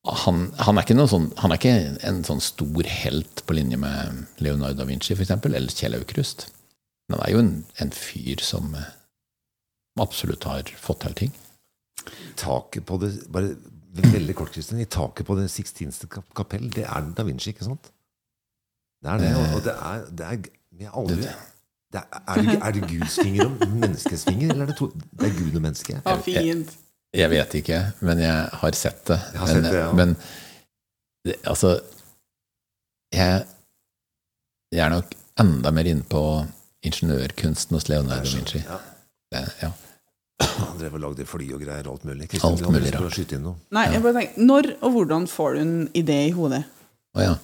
[0.00, 1.74] han, han, er sånn, han er ikke
[2.08, 6.46] en sånn stor helt på linje med Leonardo da Vinci for eksempel, eller Kjell Aukrust.
[7.08, 7.52] Men han er jo en,
[7.84, 8.88] en fyr som eh,
[10.00, 11.34] absolutt har fått til ting.
[12.40, 13.52] Taket på det bare
[13.90, 17.90] veldig kort, Kristin, I taket på det Sixtinste kapell, det er da Vinci, ikke sant?
[19.00, 19.30] Det er det.
[19.56, 20.42] Og det er, det er,
[20.78, 21.22] det er aldri
[21.90, 24.86] det er, er, det, er, det, Guds finger og menneskets finger, eller er det, to,
[24.94, 25.96] det er Gud og menneske?
[26.04, 26.76] Ja, fint.
[27.10, 29.16] Jeg, jeg, vet ikke, men jeg har sett det.
[29.34, 29.92] Har men, sett det, ja.
[29.98, 30.14] men
[31.50, 31.72] altså
[33.10, 33.42] jeg,
[34.70, 36.22] jeg, er nok enda mer inne på
[36.86, 38.62] ingeniørkunsten hos Leonardo da Vinci.
[38.62, 38.78] Ja.
[39.64, 39.72] ja.
[40.40, 42.28] Han drev og lagde fly og greier, alt mulig.
[42.32, 43.18] Kristin, alt mulig rart.
[43.76, 46.62] Nei, jeg bare tenker, Når og hvordan får du en idé i hodet?
[47.16, 47.34] Å ja.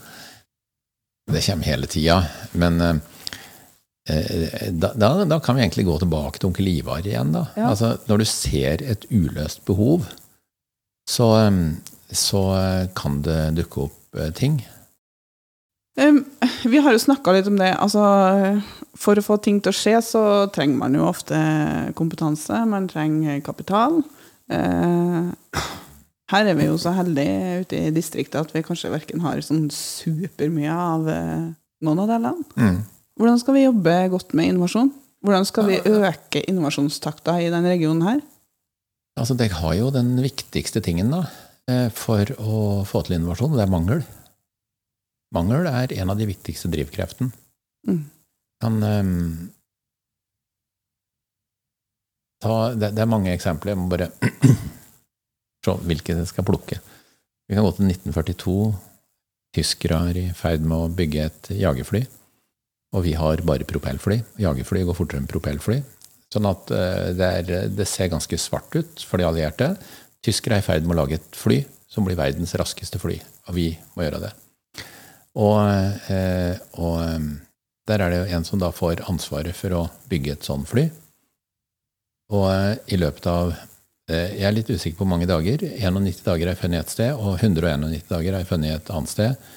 [1.27, 2.21] Det kommer hele tida.
[2.55, 3.01] Men eh,
[4.15, 7.35] eh, da, da, da, kan vi egentlig gå tilbake til onkel Ivar igjen.
[7.35, 7.49] da.
[7.59, 7.73] Ja.
[7.73, 10.07] Altså, når du ser et uløst behov,
[11.11, 11.61] så, eh,
[12.15, 12.47] så
[12.97, 14.63] kan det dukke opp eh, ting.
[15.97, 16.27] Um,
[16.69, 17.73] vi har jo snakka litt om det.
[17.81, 18.03] Altså,
[19.01, 20.23] for å få ting til å skje, så
[20.55, 21.39] trenger man jo ofte
[21.99, 22.63] kompetanse.
[22.69, 24.01] Man trenger kapital.
[24.51, 25.33] Uh,
[26.33, 29.67] her er vi jo så heldige ute i distriktet at vi kanskje verken har sånn
[29.75, 31.49] supermye av uh,
[31.85, 32.47] noen av delene.
[32.59, 32.81] Mm.
[33.17, 34.93] Hvordan skal vi jobbe godt med innovasjon?
[35.25, 38.21] Hvordan skal vi øke innovasjonstakta i denne regionen her?
[39.17, 41.25] Altså, Det har jo den viktigste tingen da,
[41.69, 44.05] eh, for å få til innovasjon, og det er mangel.
[45.33, 47.33] Mangel er en av de viktigste drivkreftene.
[47.89, 48.05] Mm.
[48.63, 49.13] Kan um,
[52.43, 53.75] ta, det, det, er mange eksempler.
[53.75, 54.11] Jeg må bare
[55.65, 56.81] se hvilke jeg skal plukke.
[57.47, 58.57] Vi kan gå til 1942.
[59.57, 62.03] Tyskere er i ferd med å bygge et jagerfly.
[62.97, 64.21] Og vi har bare propellfly.
[64.41, 65.81] Jagerfly går fortere enn propellfly.
[66.33, 69.75] Sånn at uh, det, er, det, ser ganske svart ut for de allierte.
[70.25, 73.21] Tyskere er i ferd med å lage et fly som blir verdens raskeste fly.
[73.47, 74.33] Og vi må gjøre det.
[75.37, 75.59] Og,
[76.09, 77.46] eh, og, eh,
[77.87, 80.89] der er det jo en som da får ansvaret for å bygge et sånt fly.
[82.35, 83.57] Og eh, i løpet av
[84.07, 85.59] Jeg er litt usikker på hvor mange dager.
[85.59, 89.49] 91 dager er funnet et sted, og 191 dager er funnet et annet sted.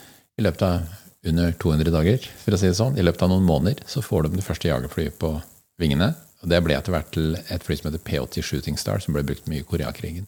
[0.41, 0.87] I løpet av
[1.29, 4.25] under 200 dager, for å si det sånn, i løpet av noen måneder, så får
[4.25, 5.35] de det første jagerflyet på
[5.77, 6.15] vingene.
[6.41, 9.21] Og det ble etter hvert til et fly som heter P-80 Shooting Star, som ble
[9.27, 10.25] brukt mye i Koreakrigen.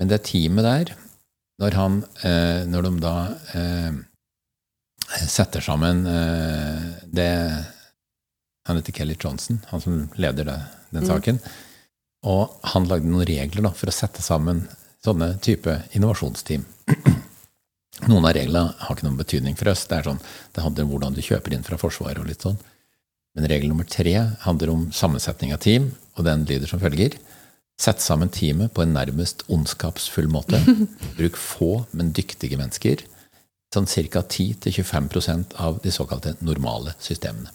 [0.00, 0.96] Men det teamet der,
[1.60, 2.00] når, han,
[2.72, 3.16] når de da
[5.28, 7.64] setter sammen eh, det
[8.66, 11.08] Han heter Kelly Johnson, han som leder det, den mm.
[11.08, 11.38] saken.
[12.24, 14.62] Og han lagde noen regler da, for å sette sammen
[15.04, 16.64] sånne type innovasjonsteam.
[18.08, 19.84] Noen av reglene har ikke noen betydning for oss.
[19.90, 20.22] Det, er sånn,
[20.56, 22.22] det handler om hvordan du kjøper inn fra Forsvaret.
[22.22, 22.56] og litt sånn.
[23.36, 27.18] Men regel nummer tre handler om sammensetning av team, og den lyder som følger.
[27.80, 30.62] Sett sammen teamet på en nærmest ondskapsfull måte.
[31.18, 33.04] Bruk få, men dyktige mennesker
[33.74, 34.22] sånn ca.
[34.22, 37.52] 10-25% av de såkalte normale systemene.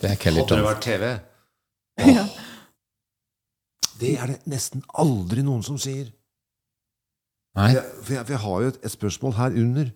[0.00, 1.10] Det er Kelly Hadde det vært TV?
[2.16, 2.24] Ja.
[4.00, 6.06] Det er det nesten aldri noen som sier.
[7.58, 7.74] Nei.
[7.74, 9.90] For jeg, for jeg har jo et, et, spørsmål her under.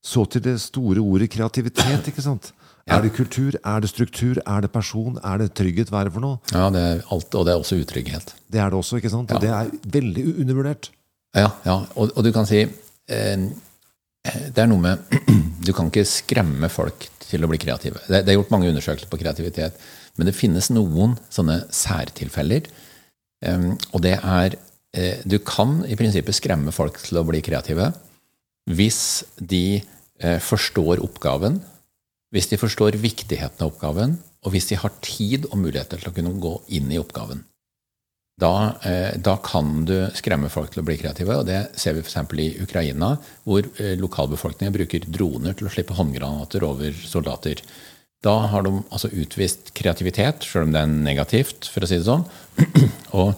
[0.00, 2.08] Så til det store ordet kreativitet.
[2.08, 2.52] ikke sant?
[2.86, 2.96] Ja.
[2.96, 3.58] Er det kultur?
[3.60, 4.40] Er det struktur?
[4.46, 5.18] Er det person?
[5.20, 5.92] Er det trygghet?
[5.92, 6.38] Hva er det for noe?
[6.54, 8.32] Ja, det er alt, Og det er også utrygghet.
[8.48, 9.34] Det er det også, ikke sant?
[9.34, 9.42] Ja.
[9.42, 10.88] Det er veldig undervurdert.
[11.36, 11.76] Ja, ja.
[11.94, 13.42] Og, og, du kan si eh,
[14.24, 15.18] Det er noe med
[15.66, 18.00] Du kan ikke skremme folk til å bli kreative.
[18.06, 19.76] Det, det, er gjort mange undersøkelser på kreativitet,
[20.16, 22.70] men det finnes noen sånne særtilfeller.
[23.44, 24.56] Eh, og det er
[24.96, 27.92] eh, Du kan i prinsippet skremme folk til å bli kreative
[28.68, 31.60] hvis de eh, forstår oppgaven,
[32.34, 36.16] hvis de forstår viktigheten av oppgaven, og hvis de har tid og muligheter til å
[36.16, 37.40] kunne gå inn i oppgaven.
[38.38, 41.40] Da, eh, da, kan du skremme folk til å bli kreative.
[41.40, 42.16] og Det ser vi f.eks.
[42.38, 47.64] i Ukraina, hvor eh, lokalbefolkningen bruker droner til å slippe håndgranater over soldater.
[48.22, 52.06] Da har de altså utvist kreativitet, selv om det er negativt, for å si det
[52.06, 52.26] sånn.
[53.18, 53.34] og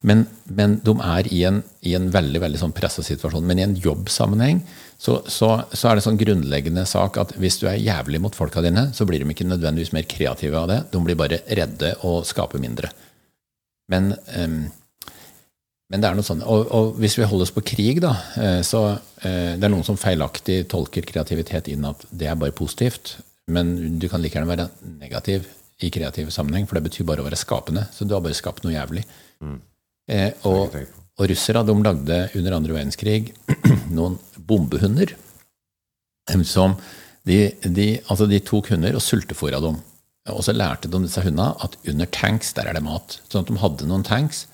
[0.00, 3.44] Men, men de er i en, i en veldig veldig sånn pressa situasjon.
[3.44, 4.62] Men i en jobbsammenheng
[4.96, 8.62] så, så, så er det sånn grunnleggende sak at hvis du er jævlig mot folka
[8.64, 10.78] dine, så blir de ikke nødvendigvis mer kreative av det.
[10.94, 12.88] De blir bare redde og skaper mindre.
[13.90, 14.12] Men,
[15.90, 18.60] men det er noe sånn, og, og, hvis vi holder oss på krig, da, eh,
[18.66, 23.16] så uh, Det er noen som feilaktig tolker kreativitet inn at det er bare positivt.
[23.50, 24.68] Men du kan like gjerne være
[25.00, 25.48] negativ
[25.82, 27.88] i kreativ sammenheng, for det betyr bare å være skapende.
[27.90, 29.02] Så du har bare skapt noe jævlig.
[29.42, 29.58] Mm.
[30.14, 30.78] Eh, og,
[31.18, 33.32] og russere de lagde under andre verdenskrig
[33.96, 35.16] noen bombehunder.
[36.46, 36.76] Som
[37.26, 39.80] de, de, altså de tok hunder og sultefòra dem.
[40.28, 43.20] Og så lærte de disse hundene at under tanks der er det mat.
[43.30, 44.44] Sånn at de hadde noen tanks,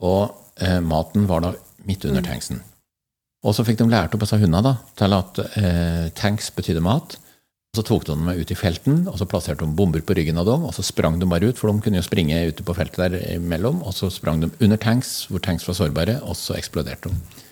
[0.00, 1.54] og eh, maten var da
[1.88, 2.28] midt under mm.
[2.28, 2.62] tanksen.
[3.40, 7.16] Og så fikk de lært opp disse hundene da, til at eh, tanks betydde mat.
[7.70, 10.40] Og Så tok de dem ut i felten, og så plasserte de bomber på ryggen
[10.42, 10.64] av dem.
[10.66, 13.36] Og så sprang de bare ut, for de kunne jo springe ute på feltet der
[13.36, 13.84] imellom.
[13.86, 17.44] Og så sprang de under tanks, hvor tanks var sårbare, og så eksploderte de.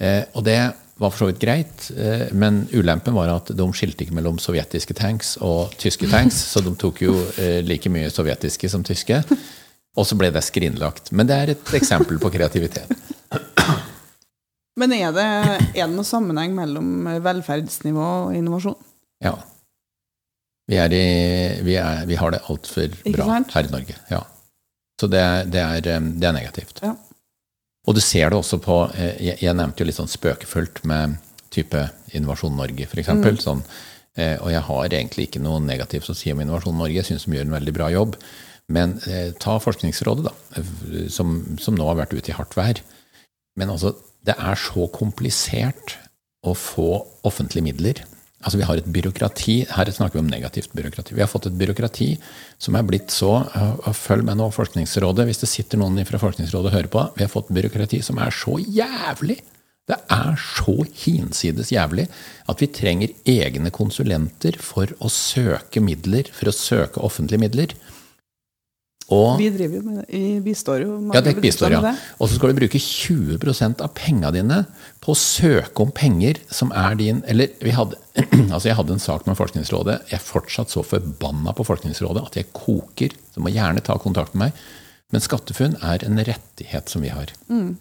[0.00, 0.58] Eh, og det
[1.00, 4.96] var for så vidt greit, eh, men ulempen var at de skilte ikke mellom sovjetiske
[4.98, 9.22] tanks og tyske tanks, så de tok jo eh, like mye sovjetiske som tyske.
[9.98, 11.10] Og så ble det skrinlagt.
[11.16, 12.92] Men det er et eksempel på kreativitet.
[14.80, 15.28] Men er det,
[15.74, 18.78] er det noen sammenheng mellom velferdsnivå og innovasjon?
[19.24, 19.34] Ja.
[20.70, 21.06] Vi, i,
[21.66, 23.96] vi, er, vi har det altfor bra her i Norge.
[24.12, 24.22] Ja.
[25.00, 26.78] Så det, det, er, det er, negativt.
[26.84, 26.94] Ja.
[27.90, 31.18] Og du ser det også på eh, Jeg, jeg nevnte jo litt sånn spøkefullt med
[31.50, 33.10] type Innovasjon Norge, f.eks.
[33.10, 33.40] Mm.
[33.42, 33.64] Sånn,
[34.14, 37.00] eh, og jeg har egentlig ikke noe negativt å si om Innovasjon Norge.
[37.00, 38.14] Jeg syns de gjør en veldig bra jobb.
[38.70, 40.62] Men eh, ta Forskningsrådet, da,
[41.10, 42.78] som, som, nå har vært ute i hardt vær.
[43.58, 45.96] Men altså, det er så komplisert
[46.46, 46.92] å få
[47.26, 48.04] offentlige midler
[48.40, 51.14] Altså Vi har et byråkrati her snakker vi om negativt byråkrati.
[51.14, 52.14] Vi har fått et byråkrati
[52.58, 53.34] som er blitt så
[53.96, 57.06] Følg med nå, Forskningsrådet, hvis det sitter noen fra Forskningsrådet og hører på.
[57.18, 59.40] Vi har fått byråkrati som er så jævlig!
[59.90, 62.06] Det er så hinsides jævlig
[62.48, 67.74] at vi trenger egne konsulenter for å søke midler, for å søke offentlige midler.
[69.10, 70.04] Og, vi driver jo med det.
[70.12, 70.92] Vi bistår jo.
[71.10, 71.92] Ja, dere bistår, ja.
[72.18, 74.58] Og så skal du bruke 20% av pengene dine
[75.02, 77.98] på å søke om penger som er din Eller vi hadde,
[78.54, 79.96] altså jeg hadde en sak med Forskningsrådet.
[80.12, 83.16] Jeg er fortsatt så forbanna på Forskningsrådet at jeg koker.
[83.34, 84.64] Så må gjerne ta kontakt med meg.
[85.10, 87.32] Men SkatteFUNN er en rettighet som vi har.
[87.50, 87.74] Mm.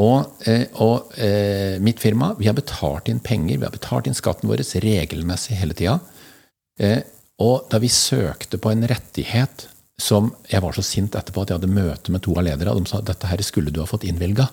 [0.00, 4.16] Og, eh, og eh, mitt firma, vi har betalt inn penger, vi har betalt inn
[4.16, 5.98] skatten vår regelmessig hele tida.
[6.80, 7.00] Eh,
[7.40, 9.69] og da vi søkte på en rettighet
[10.00, 12.78] som Jeg var så sint etterpå at jeg hadde møte med to av lederne.
[12.80, 14.48] De sa dette her skulle du ha fått innvilga.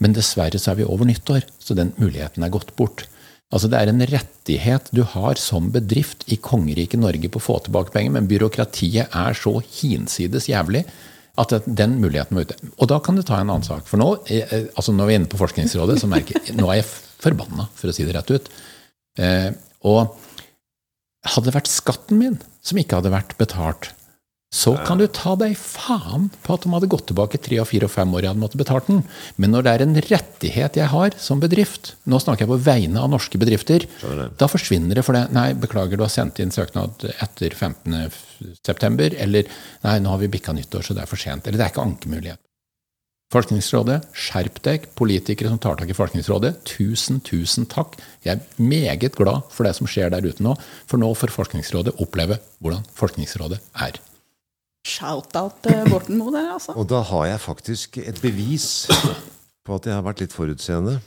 [0.00, 3.06] Men dessverre så er vi over nyttår, så den muligheten er gått bort.
[3.54, 7.58] Altså Det er en rettighet du har som bedrift i kongeriket Norge på å få
[7.64, 10.82] tilbake penger, men byråkratiet er så hinsides jævlig
[11.40, 12.56] at den muligheten var ute.
[12.80, 13.86] Og da kan du ta en annen sak.
[13.88, 16.68] For nå, eh, eh, altså når vi er inne på Forskningsrådet, så merker jeg nå
[16.72, 16.88] er jeg
[17.22, 18.48] forbanna, for å si det rett ut.
[19.20, 19.50] Eh,
[19.84, 20.16] og
[21.26, 23.92] hadde det vært skatten min som ikke hadde vært betalt,
[24.54, 27.88] så kan du ta deg faen på at de hadde gått tilbake tre, og fire
[27.88, 29.02] og fem år jeg hadde måttet betalt den.
[29.42, 33.02] Men når det er en rettighet jeg har som bedrift, nå snakker jeg på vegne
[33.02, 33.88] av norske bedrifter,
[34.38, 35.26] da forsvinner det for det.
[35.34, 39.50] Nei, beklager, du har sendt inn søknad etter 15.9., eller
[39.84, 41.50] nei, nå har vi bikka nyttår, så det er for sent.
[41.50, 42.42] Eller det er ikke ankemulighet.
[43.34, 44.84] Forskningsrådet, skjerp deg.
[44.94, 47.98] Politikere som tar tak i Forskningsrådet, tusen, tusen takk.
[48.22, 50.54] Jeg er meget glad for det som skjer der ute nå,
[50.86, 53.98] for nå får Forskningsrådet oppleve hvordan Forskningsrådet er.
[54.86, 56.70] Shout-out til Borten Moe der, altså.
[56.78, 58.86] Og da har jeg faktisk et bevis
[59.66, 61.00] på at jeg har vært litt forutseende.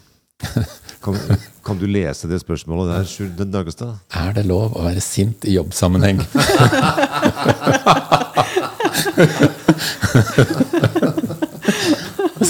[1.04, 1.16] Kan,
[1.64, 3.96] kan du lese det spørsmålet der, Sjur Dagestad?
[4.16, 6.20] Er det lov å være sint i jobbsammenheng?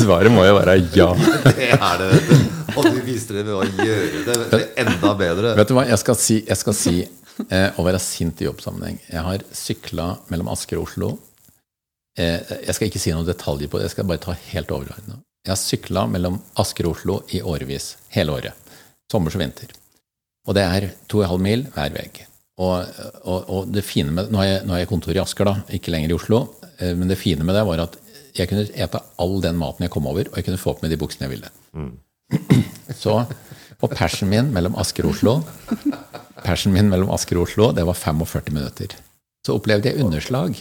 [0.10, 1.12] Svaret må jo være ja.
[1.60, 2.38] Det er det.
[2.74, 5.54] Og du viste det ved å gjøre det enda bedre.
[5.60, 8.98] Vet du hva, jeg skal si, jeg skal si eh, å være sint i jobbsammenheng.
[9.06, 11.12] Jeg har sykla mellom Asker og Oslo.
[12.18, 15.20] Eh, jeg skal ikke si noen detaljer på det, jeg skal bare ta helt overordna.
[15.46, 17.92] Jeg har sykla mellom Asker og Oslo i årevis.
[18.16, 18.74] Hele året.
[19.12, 19.78] Sommer som vinter.
[20.50, 22.08] Og det er 2,5 mil hver vei.
[22.60, 25.54] Og, og, og, det fine med, nå har, jeg, nå har jeg kontor i Asker,
[25.54, 26.48] da, ikke lenger i Oslo.
[26.80, 28.02] Eh, men det fine med det var at
[28.38, 30.94] jeg kunne ete all den maten jeg kom over, og jeg kunne få på meg
[30.94, 31.52] de buksene jeg ville.
[31.74, 31.94] Mm.
[33.04, 33.16] Så,
[33.80, 35.38] og persen min mellom Asker og Oslo
[36.44, 38.94] Persen min mellom Asker og Oslo, det var 45 minutter.
[39.46, 40.58] Så opplevde jeg underslag.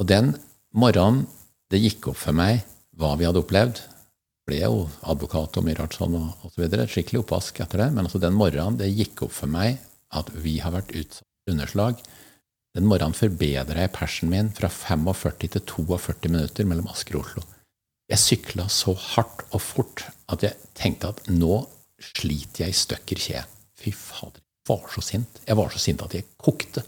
[0.00, 0.34] Og den
[0.74, 1.24] morgenen
[1.72, 2.62] det gikk opp for meg
[2.98, 3.82] hva vi hadde opplevd
[4.44, 6.66] Ble jo advokat og mye rart sånn og osv.
[6.68, 7.86] Så skikkelig oppvask etter det.
[7.96, 9.78] Men altså den morgenen det gikk opp for meg
[10.12, 12.02] at vi har vært utsatt for underslag,
[12.74, 17.44] Den morgenen forbedra jeg persen min fra 45 til 42 minutter mellom Asker og Oslo.
[18.10, 20.02] Jeg sykla så hardt og fort
[20.34, 21.60] at jeg tenkte at nå
[22.02, 23.44] sliter jeg i stykker kje.
[23.78, 25.40] Fy fader, jeg var så sint.
[25.46, 26.82] Jeg var så sint at jeg kokte.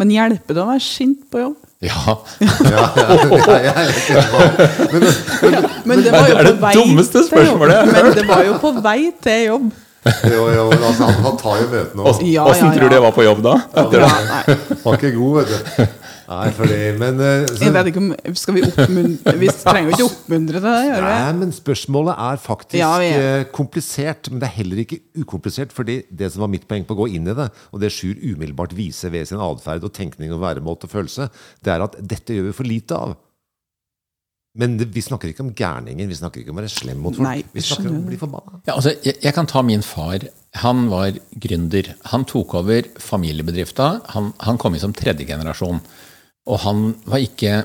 [0.00, 1.68] Men hjelper det å være sint på jobb?
[1.84, 2.14] Ja,
[2.72, 5.70] Ja, ja, ja, jeg helt enig med deg.
[5.90, 7.02] Men det var jo Det det på vei til jobb.
[7.28, 9.72] spørsmålet jeg har Men det var jo på vei til jobb.
[10.02, 12.24] Jo, jo, altså, han, han tar jo møtene også.
[12.26, 12.78] Ja, Åssen ja, ja.
[12.80, 13.52] tror du jeg var på jobb da?
[13.82, 14.30] Etter Ja, det?
[14.32, 14.78] nei.
[14.82, 15.98] Var ikke god, vet du.
[16.32, 18.06] Nei, fordi, men eh, så, Jeg vet ikke om
[18.38, 21.04] Skal vi oppmuntre Vi trenger jo ikke oppmuntre til det, gjør?
[21.04, 24.30] Nei, men spørsmålet er faktisk Ja, er- eh, komplisert.
[24.32, 25.74] Men det er heller ikke ukomplisert.
[25.76, 28.14] fordi det som var mitt poeng på å gå inn i det, og det Sjur
[28.22, 31.28] umiddelbart viser ved sin atferd og tenkning og væremåte og følelse,
[31.62, 33.14] det er at dette gjør vi for lite av.
[34.58, 37.16] Men det, vi snakker ikke om gærninger, vi snakker ikke om å være slem mot
[37.16, 37.24] folk.
[37.24, 38.60] Nei, vi snakker om å bli forbanna.
[38.66, 40.26] Ja, altså, jeg, jeg kan ta min far.
[40.60, 41.94] Han var gründer.
[42.12, 43.88] Han tok over familiebedrifta.
[44.12, 45.80] Han, han kom inn som tredje generasjon.
[46.52, 47.62] Og han var ikke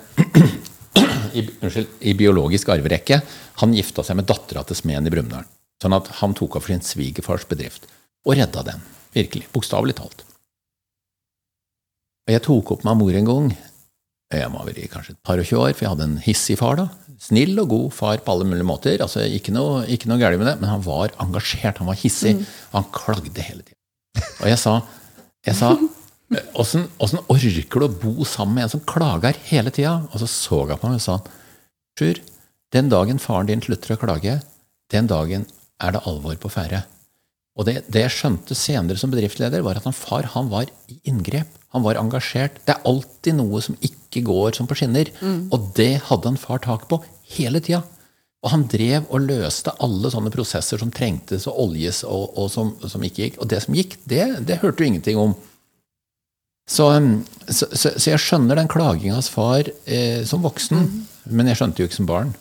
[1.38, 3.20] i, unnskyld, i biologisk arverekke.
[3.64, 5.48] Han gifta seg med dattera til smeden i Brumunddal.
[5.84, 7.90] Sånn at han tok over sin svigerfars bedrift.
[8.24, 8.88] Og redda den.
[9.18, 9.50] Virkelig.
[9.52, 10.24] Bokstavelig talt.
[12.28, 13.52] Og jeg tok opp med mor en gang.
[14.34, 16.58] Jeg må ha vært kanskje et par og tjue år, for jeg hadde en hissig
[16.60, 16.76] far.
[16.80, 16.88] da.
[17.24, 19.02] Snill og god far på alle mulige måter.
[19.02, 22.36] altså Ikke noe, ikke noe galt med det, men han var engasjert, han var hissig.
[22.72, 23.80] Og han klagde hele tiden.
[24.42, 24.82] Og jeg sa,
[25.48, 25.72] jeg sa
[26.60, 26.90] åssen
[27.32, 30.02] orker du å bo sammen med en som klager hele tida?
[30.12, 31.20] Og så så jeg på meg og sa
[31.98, 32.20] Sjur,
[32.76, 34.36] den dagen faren din slutter å klage,
[34.92, 35.48] den dagen
[35.82, 36.84] er det alvor på ferde.
[37.58, 41.00] Og det, det jeg skjønte senere som bedriftsleder, var at han far han var i
[41.10, 41.50] inngrep.
[41.74, 42.62] Han var engasjert.
[42.66, 45.10] Det er alltid noe som ikke går som på skinner.
[45.50, 47.02] Og det hadde han far tak på
[47.34, 47.82] hele tida.
[48.46, 52.76] Og han drev og løste alle sånne prosesser som trengtes og oljes, og, og som,
[52.86, 53.40] som ikke gikk.
[53.42, 55.34] Og det som gikk, det, det hørte du ingenting om.
[56.70, 60.84] Så, um, så, så, så jeg skjønner den klaginga hans far eh, som voksen,
[61.32, 62.34] men jeg skjønte jo ikke som barn.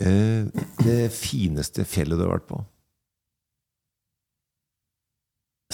[0.00, 0.46] Eh,
[0.84, 2.60] det fineste fjellet du har vært på?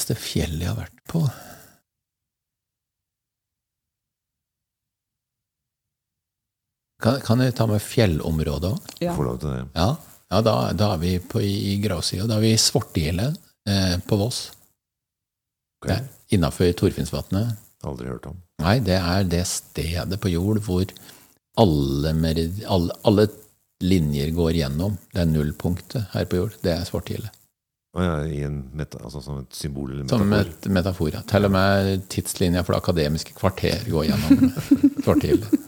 [0.07, 1.23] Det fjellet jeg har vært på
[7.03, 8.93] Kan, kan jeg ta med fjellområdet òg?
[9.05, 9.15] Ja.
[9.17, 9.65] Får lov til det.
[9.77, 9.89] Ja,
[10.33, 12.25] ja da, da er vi på i, i gravsida.
[12.31, 13.37] Da er vi i Svartehillet
[13.69, 14.47] eh, på Voss.
[15.85, 16.07] Okay.
[16.35, 17.59] Innafor Torfinnsvatnet.
[17.87, 18.39] Aldri hørt om.
[18.65, 20.89] Nei, det er det stedet på jord hvor
[21.61, 23.29] alle, merid- alle, alle
[23.85, 24.97] linjer går gjennom.
[25.13, 26.55] Det er nullpunktet her på jord.
[26.65, 27.31] Det er Svartehillet.
[27.97, 31.09] Å ja, I en meta, altså som et symbol eller Som et metafor.
[31.15, 31.23] ja.
[31.29, 34.53] Til og med tidslinja for det akademiske kvarter går gjennom
[35.05, 35.49] Svartehillet.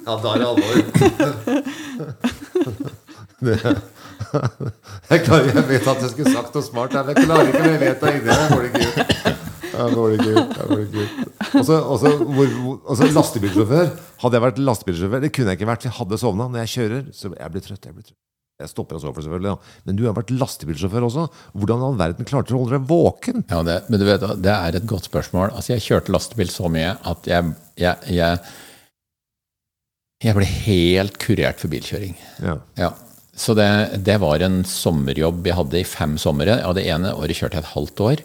[0.00, 0.74] Ja, da er det alvor.
[3.40, 3.60] Det-
[5.10, 7.80] jeg, klarer, jeg vet at jeg skulle sagt noe smart, men jeg klarer ikke, jeg
[7.80, 8.36] vet det inni meg.
[8.36, 8.48] ut.
[8.50, 8.96] Går det ikke ut.
[9.72, 10.50] Ja, går det ikke ut.
[11.58, 11.82] Og så-
[12.20, 13.90] hvor- hvor- lastebilsjåfør.
[14.22, 16.48] Hadde jeg vært lastebilsjåfør Det kunne jeg ikke vært, for jeg hadde sovna.
[16.48, 17.84] Når jeg kjører, så jeg blir trøtt.
[17.88, 18.18] Jeg blir trøtt.
[18.60, 19.52] Jeg stopper og sover, selvfølgelig.
[19.54, 19.56] Ja.
[19.86, 21.22] Men du har vært lastebilsjåfør også.
[21.56, 23.44] Hvordan i all verden klarte du å holde deg våken?
[23.48, 25.54] Ja, det, men du vet, det er et godt spørsmål.
[25.56, 28.40] Altså, jeg kjørte lastebil så mye at jeg, jeg, jeg,
[30.26, 32.14] jeg ble helt kurert for bilkjøring.
[32.44, 32.58] Ja.
[32.76, 32.90] Ja.
[33.40, 36.58] Så det, det var en sommerjobb jeg hadde i fem somre.
[36.60, 38.22] Ja, det ene året kjørte jeg et halvt år.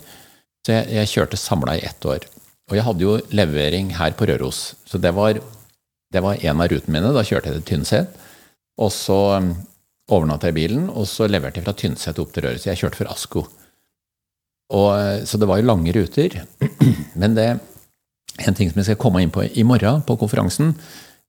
[0.68, 2.26] Så jeg, jeg kjørte samla i ett år.
[2.70, 4.74] Og jeg hadde jo levering her på Røros.
[4.90, 7.14] Så det var, det var en av rutene mine.
[7.14, 8.16] Da kjørte jeg til Tynset.
[8.82, 9.52] Og så um,
[10.12, 12.66] overnatta jeg bilen, og så leverte jeg fra Tynset opp til Røros.
[12.66, 13.46] Jeg kjørte for Asko.
[14.74, 16.40] Og, eh, så det var jo lange ruter.
[17.22, 17.50] Men det,
[18.42, 20.74] en ting som jeg skal komme inn på i morgen på konferansen,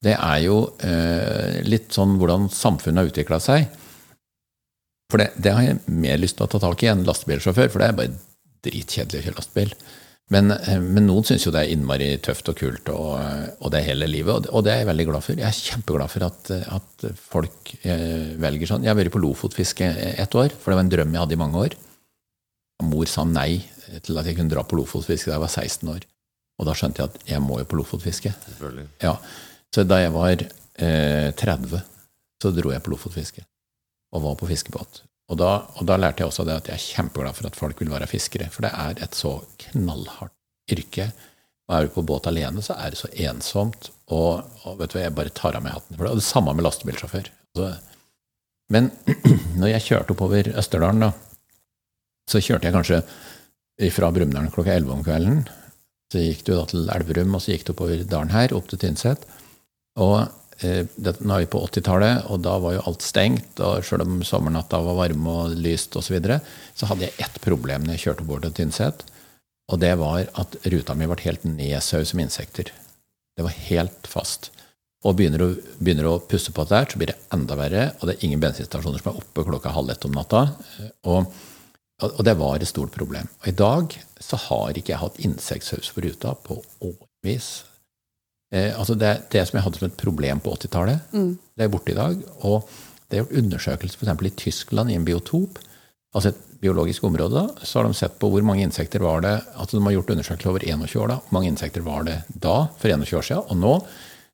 [0.05, 3.69] det er jo eh, litt sånn hvordan samfunnet har utvikla seg.
[5.13, 7.83] For det, det har jeg mer lyst til å ta tak i enn lastebilsjåfør, for
[7.83, 8.17] det er bare
[8.67, 9.77] dritkjedelig å kjøre lastebil.
[10.35, 13.13] Men, eh, men noen syns jo det er innmari tøft og kult, og,
[13.61, 14.49] og det er hele livet.
[14.51, 15.39] Og det, er jeg veldig glad for.
[15.39, 18.87] Jeg er kjempeglad for at, at folk eh, velger sånn.
[18.87, 21.43] Jeg har vært på lofotfiske ett år, for det var en drøm jeg hadde i
[21.45, 21.79] mange år.
[22.85, 23.63] Mor sa nei
[24.05, 26.07] til at jeg kunne dra på lofotfiske da jeg var 16 år.
[26.57, 28.33] Og da skjønte jeg at jeg må jo på lofotfiske.
[29.05, 29.17] Ja,
[29.75, 31.83] Så da jeg var eh, 30,
[32.43, 33.45] så dro jeg på lofotfiske.
[34.17, 35.03] Og var på fiskebåt.
[35.27, 37.81] Og da, og da lærte jeg også det at jeg er kjempeglad for at folk
[37.83, 38.47] vil være fiskere.
[38.55, 40.35] For det er et så knallhardt
[40.71, 41.11] yrke.
[41.67, 43.91] Og er du på båt alene, så er det så ensomt.
[44.15, 46.15] Og, og vet du hva, jeg bare tar av meg hatten for det.
[46.15, 47.31] Og det samme med lastebilsjåfør.
[47.57, 47.71] Altså,
[48.75, 48.91] men
[49.61, 51.11] når jeg kjørte oppover Østerdalen, da,
[52.31, 53.03] så kjørte jeg kanskje
[53.95, 55.43] fra Brumunddal klokka 11 om kvelden.
[56.13, 58.81] Så gikk du da til Elverum, og så gikk du oppover dalen her, opp til
[58.83, 59.27] Tynset.
[59.99, 60.21] Og
[60.65, 63.61] nå er vi på 80-tallet, og da var jo alt stengt.
[63.61, 66.41] Og selv om sommernatta var varme og lyst osv., så, videre,
[66.75, 69.05] så hadde jeg ett problem når jeg kjørte bort til Tynset.
[69.73, 72.71] Og det var at ruta mi ble helt nedsau som insekter.
[73.37, 74.51] Det var helt fast.
[75.05, 77.91] Og begynner du, begynner å pusse på det der, så blir det enda verre.
[77.99, 80.47] Og det er ingen bensinstasjoner som er oppe klokka halv ett om natta.
[81.11, 81.29] Og,
[82.09, 83.29] og det var et stort problem.
[83.43, 87.51] Og i dag så har ikke jeg hatt insektsaus på ruta på årevis.
[88.55, 91.13] Eh, altså det, det som jeg hadde som et problem på 80-tallet,
[91.57, 92.19] det er borte i dag.
[92.47, 92.69] Og
[93.09, 94.27] det er gjort undersøkelser f.eks.
[94.29, 95.59] i Tyskland, i en biotop,
[96.15, 99.35] altså et biologisk område, da, så har de sett på hvor mange insekter var det
[99.61, 101.09] altså De har gjort undersøkelser over 21 år.
[101.13, 103.43] da, Hvor mange insekter var det da, for 21 år siden?
[103.53, 103.75] Og nå,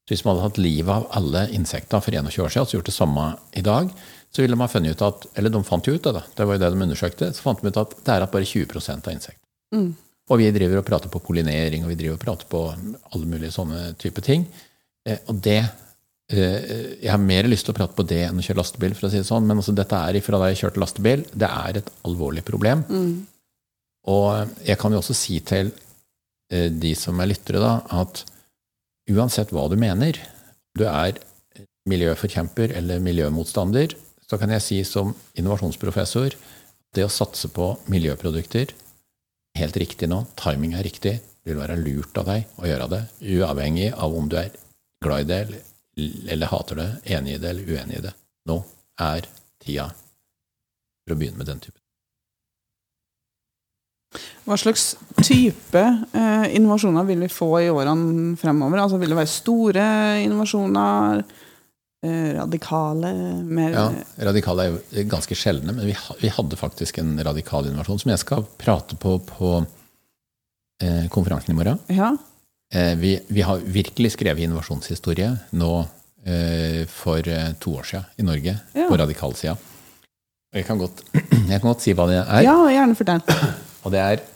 [0.02, 2.90] så hvis man hadde hatt livet av alle insekter for 21 år siden, altså gjort
[2.90, 3.26] det samme
[3.58, 3.90] i dag,
[4.32, 6.22] så ville man funnet ut at Eller de fant jo ut det, da.
[6.36, 7.32] Det var jo det de undersøkte.
[7.34, 9.42] Så fant de ut at det er at bare 20% av insekter.
[10.32, 13.52] Og vi driver og prater på pollinering, og vi driver og prater på alle mulige
[13.52, 14.46] sånne type ting.
[15.04, 18.44] Eh, og det eh, Jeg har mer lyst til å prate på det enn å
[18.44, 19.44] kjøre lastebil, for å si det sånn.
[19.48, 21.26] Men altså, dette er fra da jeg kjørte lastebil.
[21.36, 22.86] Det er et alvorlig problem.
[24.08, 25.70] Og jeg kan jo også si til
[26.50, 28.24] eh, de som er lyttere, da, at
[29.12, 30.16] uansett hva du mener,
[30.78, 31.20] du er
[31.90, 33.92] miljøforkjemper eller miljømotstander,
[34.24, 36.38] så kan jeg si som innovasjonsprofessor
[36.96, 38.72] det å satse på miljøprodukter
[39.58, 43.02] helt riktig nå, timing er riktig, det vil være lurt av deg å gjøre det,
[43.34, 44.52] uavhengig av om du er
[45.02, 45.40] glad i det
[46.30, 48.14] eller, hater det, enig i det eller uenig i det.
[48.48, 48.62] Nå
[49.02, 49.26] er
[49.62, 51.78] tida for å begynne med den typen.
[54.42, 54.92] Hva slags
[55.22, 58.82] type eh, innovasjoner vil vi få i årene fremover?
[58.82, 59.84] Altså, vil det være store
[60.24, 61.22] innovasjoner?
[62.02, 63.12] Eh, radikale?
[63.46, 63.84] Mer Ja,
[64.26, 68.18] radikale er jo ganske sjeldne, men vi, vi hadde faktisk en radikal innovasjon som jeg
[68.24, 69.50] skal prate på på
[70.82, 71.78] eh, konferansen i morgen.
[71.94, 72.08] Ja.
[72.74, 75.30] Eh, vi, vi har virkelig skrevet innovasjonshistorie
[75.60, 75.70] nå
[76.26, 78.88] eh, for eh, to år siden i Norge, Ja.
[78.90, 79.54] på radikalsida.
[80.52, 81.04] Jeg, kan godt-
[81.52, 82.42] jeg kan godt si hva det er.
[82.48, 83.22] ja, gjerne fortell.
[83.86, 84.26] Og det er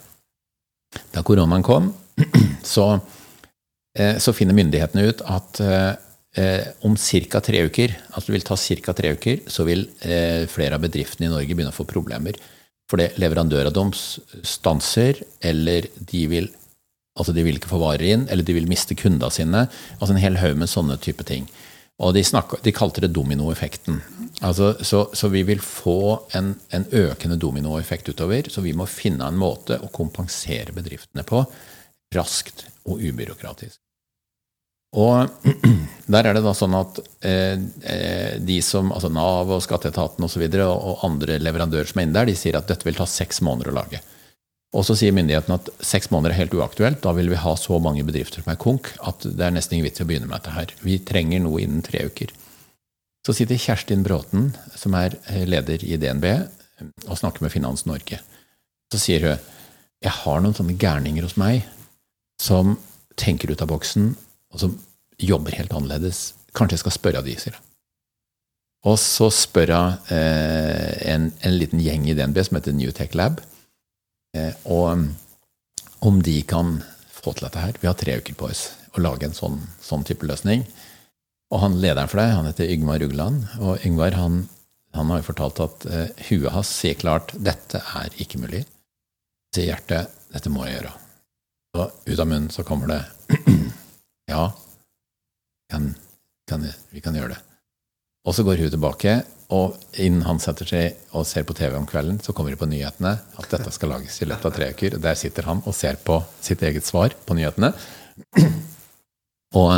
[1.13, 1.91] Da koronaen kom,
[2.63, 3.01] så,
[3.99, 5.61] eh, så finner myndighetene ut at
[6.39, 7.41] eh, om ca.
[7.41, 8.95] tre uker, altså det vil ta ca.
[8.97, 12.39] tre uker, så vil eh, flere av bedriftene i Norge begynne å få problemer.
[12.91, 16.55] Fordi leverandøra deres stanser, eller de vil
[17.17, 19.63] Altså de vil ikke få varer inn, eller de vil miste kundene sine.
[19.97, 21.47] Altså en hel haug med sånne type ting.
[22.05, 24.03] Og de, snakker, de kalte det dominoeffekten.
[24.45, 29.25] Altså, så, så vi vil få en, en økende dominoeffekt utover, så vi må finne
[29.25, 31.41] en måte å kompensere bedriftene på
[32.13, 33.81] raskt og ubyråkratisk.
[34.97, 35.29] Og
[36.15, 40.25] der er det da sånn at eh, eh, de som, altså Nav og Skatteetaten.
[40.25, 42.99] Og, så videre, og, andre leverandører som er inne der, de sier at dette vil
[42.99, 44.03] ta seks måneder å lage.
[44.77, 47.01] Og så sier myndighetene at seks måneder er helt uaktuelt.
[47.05, 49.89] Da vil vi ha så mange bedrifter som er konk at det er nesten ingen
[49.89, 50.75] vits i å begynne med dette her.
[50.85, 52.33] Vi trenger noe innen tre uker.
[53.27, 56.27] Så sitter Kjerstin Bråten, som er eh, leder i DNB,
[57.09, 58.21] og snakker med Finans Norge.
[58.93, 59.53] Så sier hun
[60.05, 61.65] jeg har noen sånne gærninger hos meg
[62.43, 62.75] som
[63.19, 64.11] tenker ut av boksen,
[64.53, 64.75] og som
[65.23, 66.35] jobber helt annerledes.
[66.57, 67.63] Kanskje jeg skal spørre de, sier jeg.
[68.87, 73.17] Og så spør jeg eh, en, en liten gjeng i DNB som heter New Tech
[73.19, 73.41] Lab,
[74.37, 75.09] eh, og
[76.07, 76.77] om de kan
[77.11, 77.79] få til dette her.
[77.83, 80.63] Vi har tre uker på oss å lage en sånn, sånn type løsning.
[81.51, 83.49] Og han lederen for det, han heter Yngvar Rugland.
[83.63, 84.45] Og Yngvar han,
[84.95, 88.65] han har jo fortalt at eh, huet hans sier klart dette er ikke mulig.
[89.55, 90.95] Sier hjertet dette må jeg gjøre.
[91.77, 93.37] Og ut av munnen så kommer det
[94.33, 94.49] ja,
[95.71, 95.95] kan,
[96.49, 97.41] kan, vi kan gjøre det.
[98.27, 99.21] Og så går hun tilbake,
[99.55, 102.67] og innen han setter seg og ser på TV om kvelden, så kommer det på
[102.67, 104.97] nyhetene at dette skal lages i løpet av tre uker.
[104.99, 107.73] Og der sitter han og ser på sitt eget svar på nyhetene.
[109.57, 109.71] Og,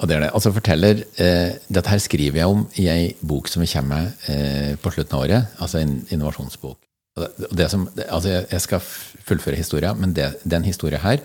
[0.00, 0.28] og det er det.
[0.32, 4.76] Altså forteller, eh, Dette her skriver jeg om i ei bok som kommer med eh,
[4.80, 5.56] på slutten av året.
[5.58, 6.78] Altså en innovasjonsbok.
[7.18, 8.86] Det, det som, det, altså jeg, skal
[9.26, 11.20] fullføre historia, men den historia her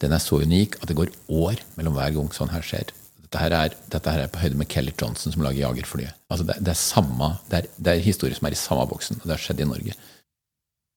[0.00, 2.92] den er så unik at det går år mellom hver gang sånn her skjer.
[3.20, 6.16] Dette her er, dette her er på høyde med Kelly Johnson som lager jagerflyet.
[6.32, 9.20] Altså det, det, er samme, det, er, det er historier som er i samme boksen,
[9.20, 9.96] og det har skjedd i Norge.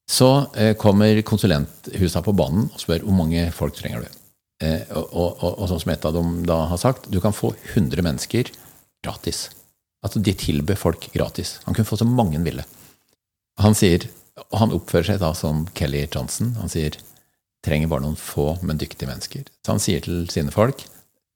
[0.10, 0.30] Så
[0.60, 4.20] eh, kommer konsulenthusa på banen og spør hvor mange folk trenger du.
[4.66, 7.36] Eh, og, og, og, og sånn som et av dem da har sagt, du kan
[7.36, 8.52] få 100 mennesker
[9.06, 9.46] gratis.
[10.04, 11.58] Altså de tilbød folk gratis.
[11.68, 12.66] Han kunne få så mange han ville.
[13.62, 14.10] Han sier,
[14.50, 16.56] og han oppfører seg da som Kelly Johnson.
[16.60, 16.98] Han sier
[17.64, 19.48] trenger bare noen få, men dyktige mennesker.
[19.64, 20.86] Så han sier til sine folk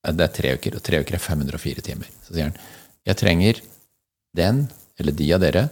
[0.07, 2.07] det er tre uker, og tre uker er 504 timer.
[2.23, 2.59] Så sier han
[3.07, 3.59] jeg trenger
[4.35, 4.65] den,
[4.99, 5.67] eller de av dere,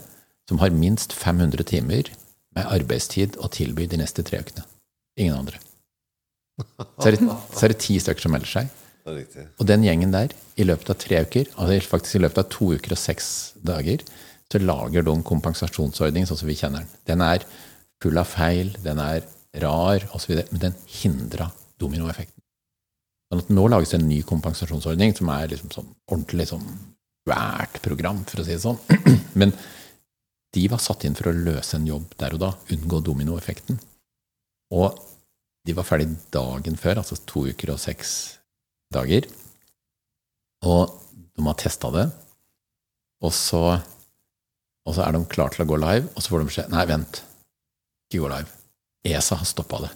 [0.49, 2.10] som har minst 500 timer
[2.56, 4.64] med arbeidstid å tilby de neste tre ukene.
[5.20, 5.60] Ingen andre.
[6.99, 8.72] Så er det, så er det ti stykker som melder seg.
[9.60, 12.72] Og den gjengen der, i løpet av tre uker, altså faktisk i løpet av to
[12.74, 13.28] uker og seks
[13.68, 14.03] dager,
[14.51, 16.93] så lager de en kompensasjonsordning sånn som vi kjenner den.
[17.12, 17.45] Den er
[18.03, 19.26] full av feil, den er
[19.62, 21.49] rar osv., men den hindra
[21.82, 22.41] dominoeffekten.
[23.32, 26.68] Sånn at nå lages det en ny kompensasjonsordning som er liksom sånn ordentlig sånn
[27.26, 28.78] svært program, for å si det sånn.
[29.39, 29.53] Men
[30.56, 33.80] de var satt inn for å løse en jobb der og da, unngå dominoeffekten.
[34.78, 34.99] Og
[35.66, 38.14] de var ferdig dagen før, altså to uker og seks
[38.93, 39.26] dager.
[40.66, 40.93] Og
[41.36, 42.06] de har testa det,
[43.26, 43.64] og så,
[44.86, 46.86] og så er de klare til å gå live, og så får de beskjed Nei,
[46.89, 47.24] vent.
[48.08, 48.64] Ikke gå live.
[49.06, 49.91] ESA har stoppa det.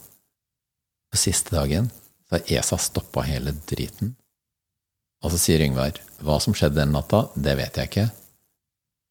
[1.12, 1.89] På siste dagen
[2.30, 4.14] så har ESA stoppa hele driten.
[5.24, 8.07] Og så sier Yngvar hva som skjedde den natta, det vet jeg ikke,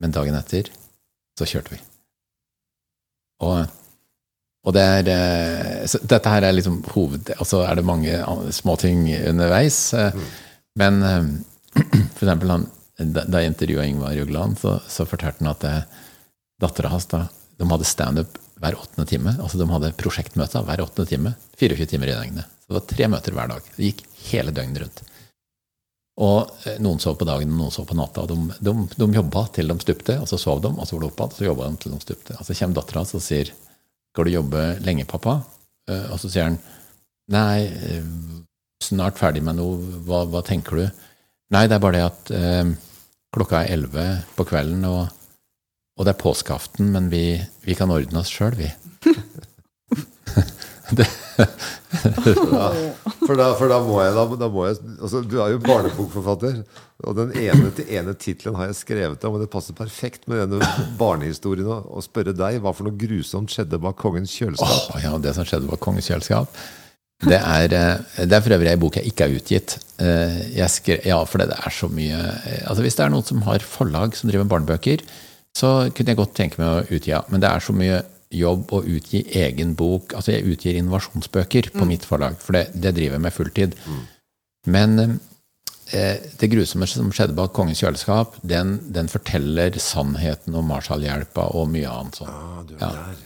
[0.03, 0.71] men dagen etter
[1.39, 1.81] så kjørte vi.
[3.45, 3.69] Og,
[4.67, 7.31] og det er så Dette her er liksom hoved...
[7.39, 8.17] Og så er det mange
[8.55, 9.93] småting underveis.
[9.95, 10.25] Mm.
[10.81, 10.99] Men
[12.17, 12.67] for eksempel han,
[12.99, 15.93] da jeg intervjua Yngvar Jugland, så, så, fortalte han at
[16.59, 17.27] dattera hans da,
[17.59, 19.35] de hadde standup hver åttende time.
[19.39, 21.35] Altså de hadde prosjektmøter hver åttende time.
[21.61, 22.57] 24 timer i døgnet.
[22.63, 23.71] Så det var tre møter hver dag.
[23.77, 25.03] Det gikk hele døgnet rundt.
[26.19, 28.25] Og eh, noen sov på dagen, og noen sov på natta.
[28.25, 31.05] og De, de, de jobba til de stupte, og så sov de, og så var
[31.05, 32.39] de oppe igjen, og så jobba de til de stupte.
[32.39, 33.55] Og så kommer dattera og sier
[34.09, 35.45] 'Skal du jobbe lenge, pappa?'
[35.89, 36.59] Eh, og så sier han
[37.31, 38.05] 'Nei, eh,
[38.83, 39.79] snart ferdig med noe.
[40.05, 40.91] Hva, hva tenker du?'
[41.51, 42.75] 'Nei, det er bare det at eh,
[43.33, 45.09] klokka er elleve på kvelden, og,
[45.99, 48.73] og, det er påskeaften, men vi, vi kan ordne oss sjøl, vi'.
[50.99, 51.05] det,
[51.89, 52.69] ja,
[53.27, 56.63] for, da, for, da, må jeg, da, da må jeg altså, Du er jo barnebokforfatter.
[57.07, 60.49] Og den ene til ene tittelen har jeg skrevet om, og det passer perfekt med
[60.55, 64.91] denne barnehistorien å spørre deg hva for noe grusomt skjedde bak kongens kjøleskap.
[64.97, 66.57] Oh, ja, det som skjedde bak kongens kjøleskap
[67.27, 69.73] det er, eh, det er for øvrig ei bok jeg ikke har utgitt.
[69.99, 73.41] Jeg skrev, ja, for det er så mye eh, altså Hvis det er noen som
[73.43, 75.03] har forlag som driver med barnebøker,
[75.59, 77.15] så kunne jeg godt tenke meg å utgi.
[77.33, 78.03] Men det er så mye
[78.35, 80.15] jobb å utgi egen bok.
[80.17, 81.91] Altså jeg utgir innovasjonsbøker på mm.
[81.91, 83.77] mitt forlag, for det, det, driver jeg med fulltid.
[83.87, 84.03] Mm.
[84.75, 84.99] Men
[85.97, 91.71] eh, det grusomme som skjedde bak Kongens kjøleskap, den, den forteller sannheten om Marshallhjelpa og
[91.73, 92.35] mye annet sånt.
[92.35, 92.93] Ah, du er ja.
[92.99, 93.25] der.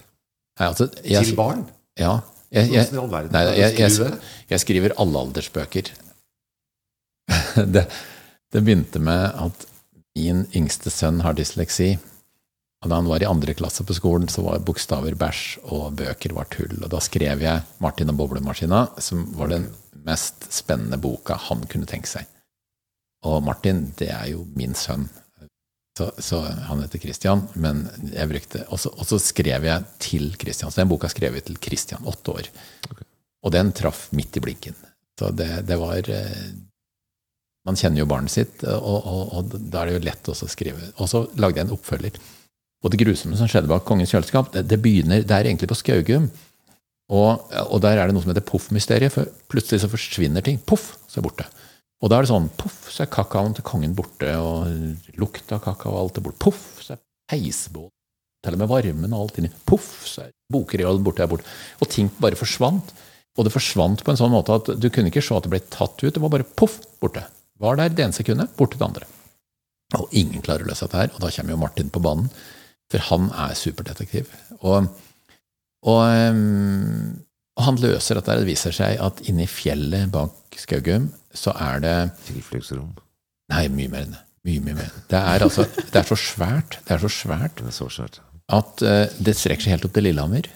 [0.61, 1.67] Nei, altså, jeg, Til barn?
[1.99, 2.21] Ja.
[2.53, 2.89] Jeg, jeg,
[3.33, 5.87] nei, jeg, skriver alle aldersbøker.
[7.75, 7.87] det,
[8.53, 9.65] det begynte med at
[10.13, 11.95] min yngste sønn har dysleksi.
[12.83, 16.35] Og da han var i andre klasse på skolen, så var bokstaver bæsj, og bøker
[16.35, 16.75] var tull.
[16.83, 19.69] Og da skrev jeg 'Martin og boblemaskina', som var den
[20.05, 22.27] mest spennende boka han kunne tenke seg.
[23.23, 25.09] Og Martin, det er jo min sønn.
[25.99, 30.71] Så, så han heter Christian, men jeg brukte Og så skrev jeg til Christian.
[30.73, 32.49] Så den boka skrev jeg til Christian, åtte år.
[32.91, 33.05] Okay.
[33.45, 34.75] Og den traff midt i blinken.
[35.21, 36.53] Så det, det var eh,
[37.67, 40.89] Man kjenner jo barnet sitt, og, og, og da er det jo lett å skrive.
[40.97, 42.17] Og så lagde jeg en oppfølger.
[42.83, 45.79] Og det grusomme som skjedde bak Kongens kjøleskap, det, det, begynner, det er egentlig på
[45.79, 46.29] Skaugum.
[47.13, 49.13] Og, og, der er det noe som heter poff-mysteriet.
[49.15, 50.59] For plutselig så forsvinner ting.
[50.67, 51.49] Poff, så er det borte.
[52.03, 55.63] Og da er det sånn poff, så er kakaoen til kongen borte, og lukta av
[55.63, 56.41] kakao og alt er borte.
[56.43, 57.95] Poff, så er peisbåten
[58.43, 59.53] Til og med varmen og alt inni.
[59.69, 61.47] Poff, så er bokreolen borte er borte.
[61.79, 62.91] Og ting bare forsvant.
[63.39, 65.63] Og det forsvant på en sånn måte at du kunne ikke se at det ble
[65.73, 66.11] tatt ut.
[66.11, 67.23] Det var bare poff, borte.
[67.63, 69.07] Var der det ene sekundet, borte det andre.
[70.01, 71.15] Og ingen klarer å løse dette her.
[71.15, 72.29] Og da kommer jo Martin på banen.
[72.93, 74.29] For han er superdetektiv.
[74.61, 74.91] Og,
[75.89, 76.03] og,
[77.57, 78.39] og han løser dette.
[78.43, 82.93] Det viser seg at inni fjellet bak Skaugum så er det Tilfluktsrom?
[83.53, 84.23] Nei, mye mer enn det.
[84.43, 84.91] Mye, mye mer.
[85.11, 88.19] Det er, altså, det er så svært, det er så svært, det er så svært.
[88.53, 90.49] at uh, det strekker seg helt opp til Lillehammer.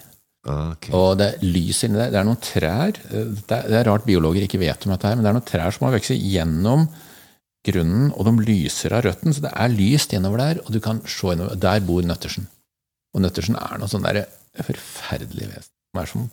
[0.47, 0.91] Ah, okay.
[0.95, 2.11] Og det er lys inni der.
[2.13, 3.31] Det er noen trær det er,
[3.67, 5.87] det er, rart biologer ikke vet om dette, her, men det er noen trær som
[5.87, 6.85] har vokst gjennom
[7.67, 11.01] grunnen, og de lyser av røtten, så det er lyst innover der, og du kan
[11.05, 11.59] se innover.
[11.59, 12.47] Der bor Nøttersen.
[13.15, 14.25] Og Nøttersen er noe sånn der
[14.65, 15.73] forferdelig vesen.
[15.93, 16.27] De er som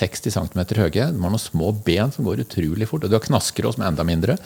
[0.00, 0.90] 60 cm høye.
[0.90, 3.04] De har noen små ben som går utrolig fort.
[3.04, 4.36] Og du har knaskerås som er enda mindre.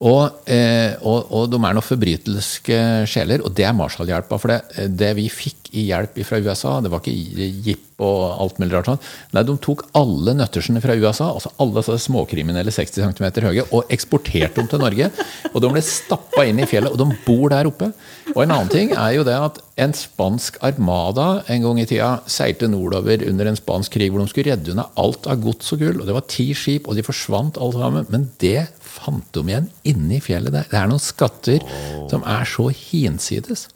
[0.00, 2.76] Og, eh, og, og, de er noen forbrytelske
[3.10, 4.38] sjeler, og det er Marshall-hjelpa.
[4.40, 8.60] For det, det, vi fikk i hjelp fra USA, det var ikke jipp og alt
[8.60, 9.00] mulig rart sånn.
[9.36, 14.60] Nei, de tok alle nøttersene fra USA, altså alle småkriminelle 60 cm høye, og eksporterte
[14.60, 15.10] dem til Norge.
[15.50, 17.88] Og de ble stappa inn i fjellet, og de bor der oppe.
[18.30, 22.10] Og en annen ting er jo det at en spansk armada en gang i tida
[22.30, 25.82] seilte nordover under en spansk krig hvor de skulle redde unna alt av gods og
[25.82, 25.98] gull.
[25.98, 28.06] Og det var ti skip, og de forsvant alle sammen.
[28.12, 30.70] Men det fant de igjen inni fjellet der.
[30.70, 32.06] Det er noen skatter oh.
[32.12, 33.66] som er så hinsides.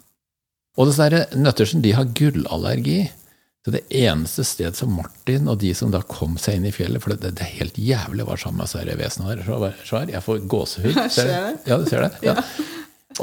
[0.75, 3.05] Og disse Nøttersen de har gullallergi.
[3.65, 7.01] Så det eneste sted som Martin og de som da kom seg inn i fjellet
[7.01, 10.11] For det, det er helt jævlig å være sammen med disse vesenene her.
[10.13, 10.99] Jeg får gåsehud.
[11.15, 11.63] Ser du?
[11.71, 12.11] Ja, du ser det?
[12.27, 12.35] Ja.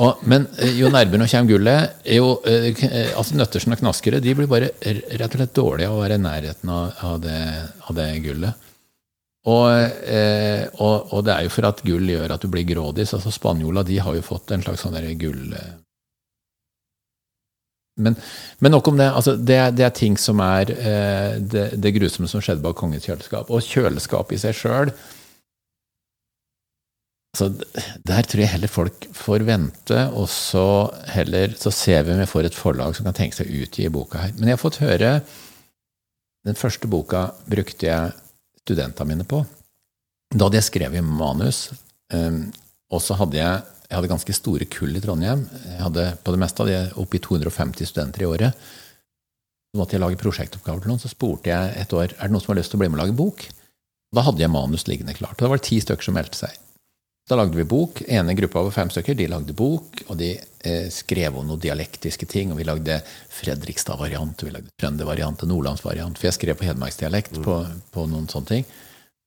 [0.03, 4.23] Og, men eh, jo nærmere nå kommer gullet jo, eh, eh, altså Nøttersen og Knaskere
[4.25, 7.41] de blir bare rett og slett dårlige av å være i nærheten av, av, det,
[7.87, 8.69] av det gullet.
[9.53, 9.69] Og,
[10.09, 13.07] eh, og, og det er jo for at gull gjør at du blir grådig.
[13.07, 15.55] Så altså Spanjola de har jo fått en slags sånn gull...
[18.01, 18.17] Men,
[18.65, 19.11] men nok om det.
[19.13, 23.05] altså Det, det er ting som er eh, det, det grusomme som skjedde bak kongens
[23.05, 23.51] kjøleskap.
[23.53, 24.93] Og kjøleskapet i seg sjøl
[27.33, 27.49] altså,
[28.09, 30.67] der tror jeg heller folk får vente, og så
[31.15, 33.89] heller så ser vi om vi får et forlag som kan tenke seg å utgi
[33.93, 34.35] boka her.
[34.37, 35.15] Men jeg har fått høre
[36.43, 38.15] Den første boka brukte jeg
[38.65, 39.45] studentene mine på.
[40.35, 41.69] Da hadde jeg skrevet manus,
[42.11, 42.49] um,
[42.91, 43.61] og så hadde jeg
[43.93, 45.43] jeg hadde ganske store kull i Trondheim.
[45.69, 48.63] Jeg hadde på det meste hadde jeg oppi 250 studenter i året.
[49.69, 51.03] Så måtte jeg lage prosjektoppgaver til noen.
[51.03, 52.97] Så spurte jeg et år er det noen som har lyst til å bli med
[52.97, 53.45] og lage bok.
[54.17, 55.37] Da hadde jeg manus liggende klart.
[55.37, 56.57] og Da var det ti stykker som meldte seg.
[57.29, 58.01] Da lagde vi bok.
[58.09, 59.19] ene gruppa var fem stykker.
[59.21, 62.51] De lagde bok, og de eh, skrev om noen dialektiske ting.
[62.53, 62.97] Og vi lagde
[63.37, 66.17] Fredrikstad-variant, vi lagde Trønder-variant og Nordlands-variant.
[66.17, 67.61] For jeg skrev på hedmarksdialekt på,
[67.93, 68.67] på noen sånne ting.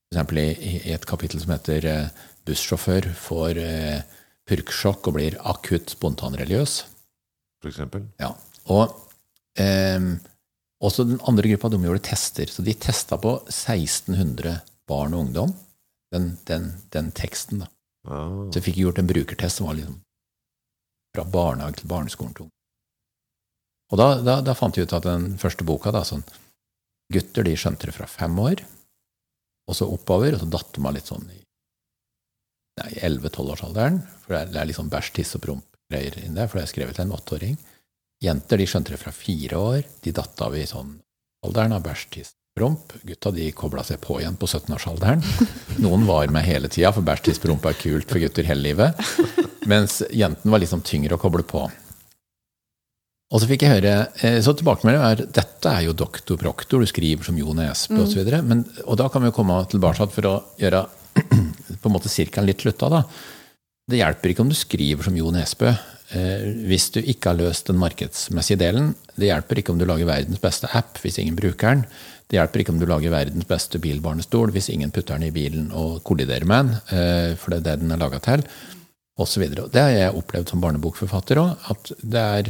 [0.09, 0.49] Eksempel i,
[0.89, 4.01] i et kapittel som heter eh, 'Bussjåfør får eh,
[4.49, 6.83] purksjokk og blir akutt spontanreligiøs'.
[7.61, 8.05] For eksempel.
[8.21, 8.35] Ja.
[8.69, 8.93] Og
[9.57, 9.99] eh,
[10.85, 12.49] også den andre gruppa de gjorde tester.
[12.51, 15.55] Så de testa på 1600 barn og ungdom
[16.13, 17.63] den, den, den teksten.
[17.63, 17.69] da.
[18.07, 18.49] Ah.
[18.51, 20.01] Så jeg fikk gjort en brukertest som var liksom
[21.15, 22.33] fra barnehage til barneskolen.
[22.35, 22.51] til.
[23.91, 26.25] Og da, da, da fant vi ut at den første boka da, sånn,
[27.13, 28.63] Gutter de skjønte det fra fem år,
[29.69, 31.44] og så oppover, og så datt de av litt sånn i
[32.81, 34.01] nei, 11-12-årsalderen.
[34.25, 37.07] For det er, sånn bæsj, tiss og promp-greier inni der, for det er skrevet til
[37.07, 37.59] en åtteåring.
[38.23, 39.85] Jenter de skjønte det fra fire år.
[40.03, 40.97] De datt av i sånn
[41.45, 42.95] alderen av bæsj, tiss, promp.
[43.05, 45.23] Gutta de kobla seg på igjen på 17-årsalderen.
[45.83, 49.07] Noen var med hele tida, for bæsj, tiss, promp er kult for gutter hele livet.
[49.69, 51.65] Mens jenten var liksom tyngre å koble på.
[53.33, 56.87] Og så fikk jeg høre, eh, så tilbakemeldingen er dette er jo doktor proktor, du
[56.87, 58.43] skriver som Jo Nesbø og så videre.
[58.45, 60.83] Men, og da kan vi jo komme tilbake for å gjøre
[61.81, 62.91] på en måte sirkelen litt slutta.
[62.91, 63.03] da.
[63.85, 67.69] Det hjelper ikke om du skriver som Jo Nesbø eh, hvis du ikke har løst
[67.69, 68.93] den markedsmessige delen.
[69.15, 71.85] Det hjelper ikke om du lager verdens beste app hvis ingen bruker den.
[72.25, 75.67] Det hjelper ikke om du lager verdens beste bilbarnestol hvis ingen putter den i bilen
[75.77, 78.45] og kolliderer med den, eh, for det er det den er laga til,
[79.21, 79.45] osv.
[79.53, 82.49] Det har jeg opplevd som barnebokforfatter òg, at det er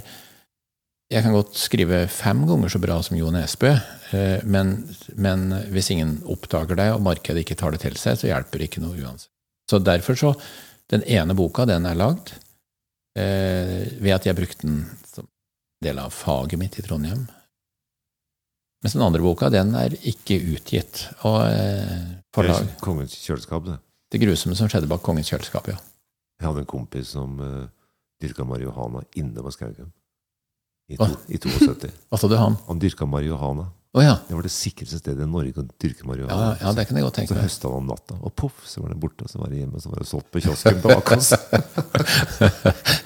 [1.16, 3.72] jeg kan godt skrive fem ganger så bra som Jo Nesbø,
[4.16, 4.76] eh, men,
[5.16, 8.70] men hvis ingen oppdager deg, og markedet ikke tar det til seg, så hjelper det
[8.70, 9.32] ikke noe uansett.
[9.70, 10.36] Så derfor så
[10.86, 12.36] Den ene boka, den er lagd
[13.18, 15.26] eh, ved at jeg brukte den som
[15.82, 17.24] del av faget mitt i Trondheim.
[18.86, 21.08] Mens den andre boka, den er ikke utgitt.
[21.26, 22.06] Og eh,
[22.38, 23.80] forlag Kongens kjøleskap, det.
[24.14, 25.80] Det grusomme som skjedde bak Kongens kjøleskap, ja.
[26.38, 27.66] Jeg hadde en kompis som uh,
[28.22, 29.90] dyrka marihuana inne på Skaugum.
[30.88, 31.90] I, to, I 72.
[32.12, 32.56] Hva sa du, han?
[32.68, 33.66] Han dyrka marihuana.
[33.96, 34.18] Oh, ja.
[34.28, 36.58] Det var det sikreste stedet i Norge å dyrke marihuana.
[36.60, 37.46] Ja, det kan jeg godt Så tenke meg.
[37.48, 39.24] høsta han om natta, og poff, så var det borte.
[39.24, 41.30] Og så var det hjemme, og så var det solgt på kiosken bak oss.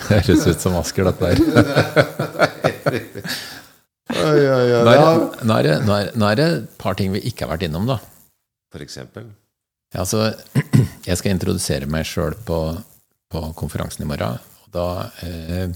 [0.09, 1.37] Det høres ut som Asker, dette der.
[4.09, 4.81] Oi, oi, oi.
[5.45, 5.67] Nå er,
[6.39, 7.99] det, et par ting vi ikke har vært innom, da.
[8.73, 9.27] For eksempel.
[9.93, 10.33] Ja, Altså,
[11.09, 12.57] jeg skal introdusere meg sjøl på,
[13.29, 14.39] på konferansen i morgen.
[14.65, 14.87] Og da
[15.25, 15.69] eh,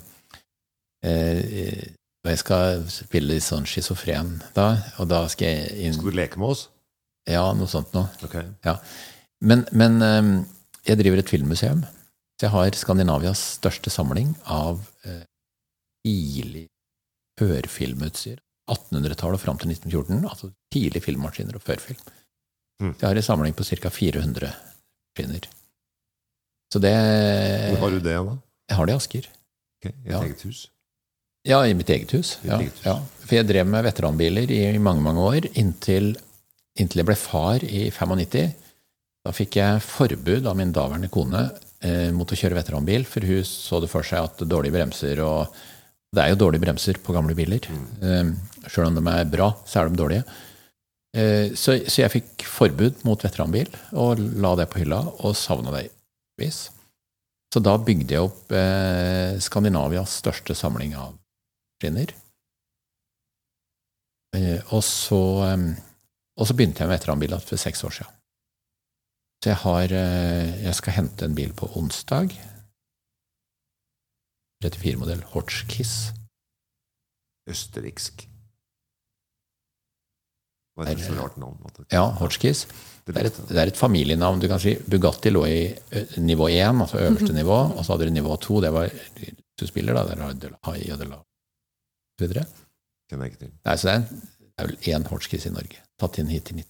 [1.04, 4.70] og Jeg skal spille litt sånn schizofren da,
[5.02, 6.70] og da skal jeg inn Skal du leke med oss?
[7.28, 8.08] Ja, noe sånt noe.
[8.24, 8.38] Ok.
[9.44, 10.30] Men, men eh,
[10.88, 11.84] jeg driver et filmmuseum.
[12.40, 15.22] Så jeg har Skandinavias største samling av eh,
[16.06, 16.66] tidlig
[17.40, 18.40] førfilmutstyr.
[18.72, 20.24] 1800-tallet og fram til 1914.
[20.28, 22.00] Altså tidlig filmmaskiner og førfilm.
[22.84, 22.94] Mm.
[22.96, 23.92] Så jeg har en samling på ca.
[23.92, 25.48] 400 maskiner.
[26.74, 26.94] Så det
[27.76, 28.38] Hvor har du det, da?
[28.72, 29.28] Jeg har det i Asker.
[29.84, 30.22] Okay, I et Ja.
[30.24, 30.64] eget hus?
[31.48, 32.38] Ja, i mitt eget hus.
[32.48, 32.86] Ja, eget hus.
[32.86, 32.98] ja.
[33.24, 36.14] For jeg drev med veteranbiler i mange, mange år, inntil,
[36.80, 38.54] inntil jeg ble far i 95.
[39.24, 41.46] Da fikk jeg forbud av min daværende kone
[41.84, 45.62] eh, mot å kjøre veteranbil, for hun så det for seg at dårlige bremser og
[46.14, 47.64] Det er jo dårlige bremser på gamle biler.
[48.06, 48.28] Eh,
[48.70, 50.24] Sjøl om de er bra, så er de dårlige.
[51.18, 55.74] Eh, så, så jeg fikk forbud mot veteranbil, og la det på hylla, og savna
[55.74, 55.88] det
[56.38, 56.68] vis.
[57.54, 61.16] Så da bygde jeg opp eh, Skandinavias største samling av
[61.84, 62.14] maskiner.
[64.36, 65.78] Eh, og, så, eh,
[66.38, 68.20] og så begynte jeg med veteranbil for seks år siden.
[69.44, 72.34] Så jeg, har, eh, jeg skal hente en bil på onsdag.
[74.64, 76.14] 34-modell Hotchkiss.
[77.50, 78.30] Østerriksk.
[80.74, 81.60] Hva er det så rart navn?
[81.92, 82.66] Ja, Hotchkiss.
[83.06, 84.40] Det er, et, det er et familienavn.
[84.40, 85.60] Du kan si Bugatti lå i
[86.24, 90.08] nivå 1, altså øverste nivå, og så hadde du nivå 2, det var luksusbiler, da.
[90.08, 91.22] Der har du Hai og Delao
[92.20, 92.46] osv.
[93.10, 93.52] Kjenner jeg ikke til.
[93.66, 96.54] Nei, så det er, en, det er vel én Hotchkiss i Norge, tatt inn hit
[96.54, 96.70] i 19.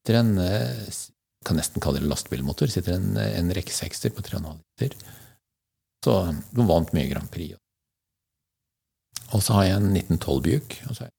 [0.00, 1.00] Sitter en, eh,
[1.46, 5.16] kan nesten kalle det lastebilmotor, sitter en, en rekke 60 på 3,5 liter.
[6.04, 6.14] Så
[6.56, 7.58] du vant mye Grand Prix.
[9.36, 11.16] Og så har jeg en 1912 Buick, og så har jeg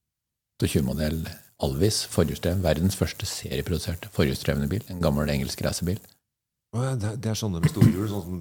[0.61, 1.23] 20-modell
[1.61, 4.81] Alvis, verdens første serieproduserte forhjulsdrevne bil.
[4.89, 5.99] En gammel engelsk racerbil.
[6.73, 8.39] Er, det er sånne med store hjul, sånn som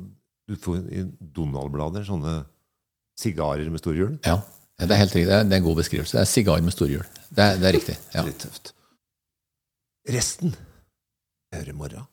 [0.48, 2.06] du får i Donald-blader.
[2.08, 2.34] Sånne
[3.20, 4.16] sigarer med storhjul?
[4.26, 4.38] Ja,
[4.80, 5.28] det er helt riktig.
[5.28, 6.16] Det er, er en god beskrivelse.
[6.16, 7.04] Det er sigar med storhjul.
[7.28, 7.96] Det, er- det er riktig.
[8.16, 8.24] Ja.
[8.26, 8.72] Litt tøft.
[10.10, 10.54] Resten
[11.54, 12.06] hører i morgen.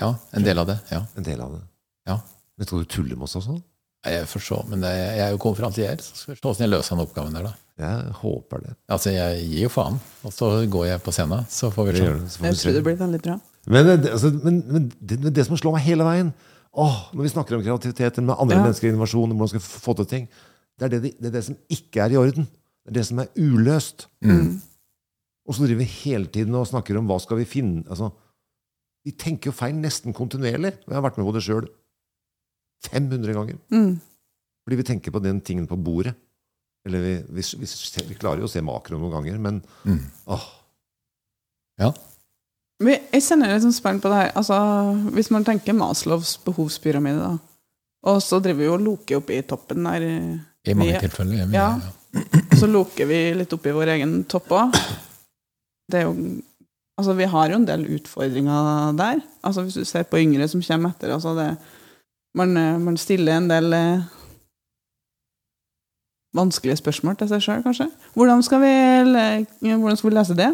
[0.00, 0.78] ja, en del av det.
[0.90, 1.04] Ja.
[1.16, 1.60] En del av det.
[2.08, 2.16] Ja.
[2.56, 3.58] Men skal du tulle med oss også?
[4.04, 6.92] Jeg forstår, men det, jeg er jo konferansier, så skal vi se åssen jeg løser
[6.96, 7.52] den oppgaven der, da.
[7.80, 8.74] Jeg håper det.
[8.92, 9.96] Altså, jeg gir jo faen,
[10.28, 12.10] og så går jeg på scenen, så får vi se.
[12.36, 13.36] får Jeg tror det blir veldig bra.
[13.66, 16.34] Men, det- altså, men, men det, men det som slår meg hele veien
[16.76, 18.62] åh, Når vi snakker om kreativitet med andre Ja.
[18.66, 20.24] mennesker, innovasjon, hvordan skal få til ting
[20.78, 22.46] det er det, de- det er det som ikke er i orden.
[22.84, 24.06] Det er det som er uløst.
[24.24, 24.60] Mm.
[25.46, 28.10] Og så driver vi hele tiden og snakker om hva skal vi finne altså,
[29.04, 30.72] Vi tenker jo feil nesten kontinuerlig.
[30.86, 31.66] Og jeg har vært med på det sjøl
[32.88, 33.58] 500 ganger.
[33.72, 33.98] Mm.
[34.64, 36.14] Fordi vi tenker på den tingen på bordet.
[36.86, 40.00] Eller vi, vi, vi, ser- vi klarer jo å se makro noen ganger, men Mm.
[40.26, 40.44] åh,
[41.78, 41.92] Ja.
[42.84, 44.32] Jeg kjenner litt sånn spenn på det her.
[44.36, 44.54] Altså,
[45.14, 47.38] hvis man tenker Maslows behovspyramide, da.
[48.04, 50.02] Og så driver vi og loker opp i toppen der.
[50.02, 51.36] eh, I mange vi- tilfeller.
[51.52, 51.68] Ja.
[51.78, 51.92] Ja.
[52.52, 54.76] Og så loker vi litt opp i vår egen topp òg.
[55.90, 56.42] Det er jo
[56.96, 59.16] Altså, vi har jo en del utfordringer der.
[59.42, 61.10] Altså, hvis du ser på yngre som kommer etter.
[61.10, 61.56] Altså, det
[62.36, 64.00] Man, eh, man stiller en del eh,
[66.34, 67.86] vanskelige spørsmål til seg sjøl, kanskje.
[68.14, 68.72] Hvordan skal, vi,
[69.74, 70.48] hvordan skal vi lese det?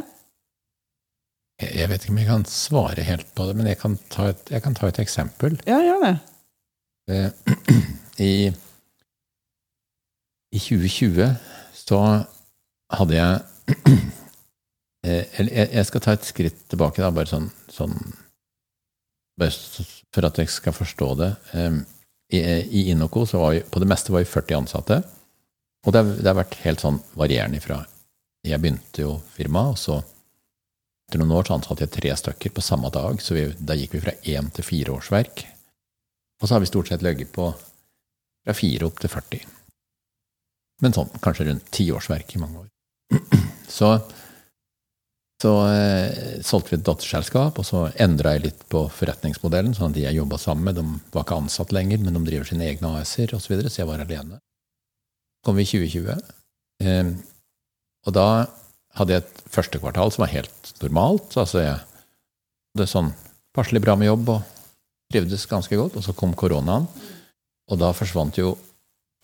[1.61, 4.42] Jeg, vet ikke om jeg kan svare helt på det, men jeg kan ta et,
[4.51, 5.59] jeg kan ta et eksempel.
[5.68, 6.14] Ja, gjør det.
[7.11, 7.31] Eh,
[8.31, 8.33] I,
[10.55, 11.35] I 2020
[11.75, 12.01] så
[12.95, 13.17] hadde
[15.07, 17.97] eh, jeg, jeg skal ta et skritt tilbake, da, bare sånn, sånn
[19.41, 19.55] bare
[20.13, 21.31] For at jeg skal forstå det.
[21.57, 21.79] Eh,
[22.37, 25.01] I, i Inoco så var vi, på det meste var vi 40 ansatte.
[25.87, 27.81] Og det, har- det har vært helt sånn varierende ifra
[28.47, 29.97] Jeg begynte jo firmaet, og så
[31.09, 33.19] etter noen år så ansatte jeg tre stykker på samme dag.
[33.23, 35.43] Så vi, da gikk vi fra én til fire årsverk.
[36.41, 37.51] Og så har vi stort sett ligget på
[38.45, 39.45] fra fire opp til 40.
[40.80, 42.68] Men sånn kanskje rundt ti årsverk i mange år.
[43.70, 43.86] Så,
[45.38, 49.76] så eh, solgte vi et datterselskap, og så endra jeg litt på forretningsmodellen.
[49.76, 52.49] sånn at de jeg jobba sammen med, de var ikke ansatt lenger, men de driver
[52.49, 54.41] sine egne AS-er osv., så, videre, så jeg var alene.
[54.41, 56.34] Så kom vi i 2020,
[56.82, 57.12] eh,
[58.11, 58.26] og da
[58.99, 61.38] hadde jeg et første kvartal som var helt normalt.
[61.38, 63.14] altså jeg hadde sånn
[63.55, 64.60] passelig bra med jobb og
[65.13, 65.99] trivdes ganske godt.
[65.99, 66.89] Og så kom koronaen,
[67.71, 68.55] og da forsvant jo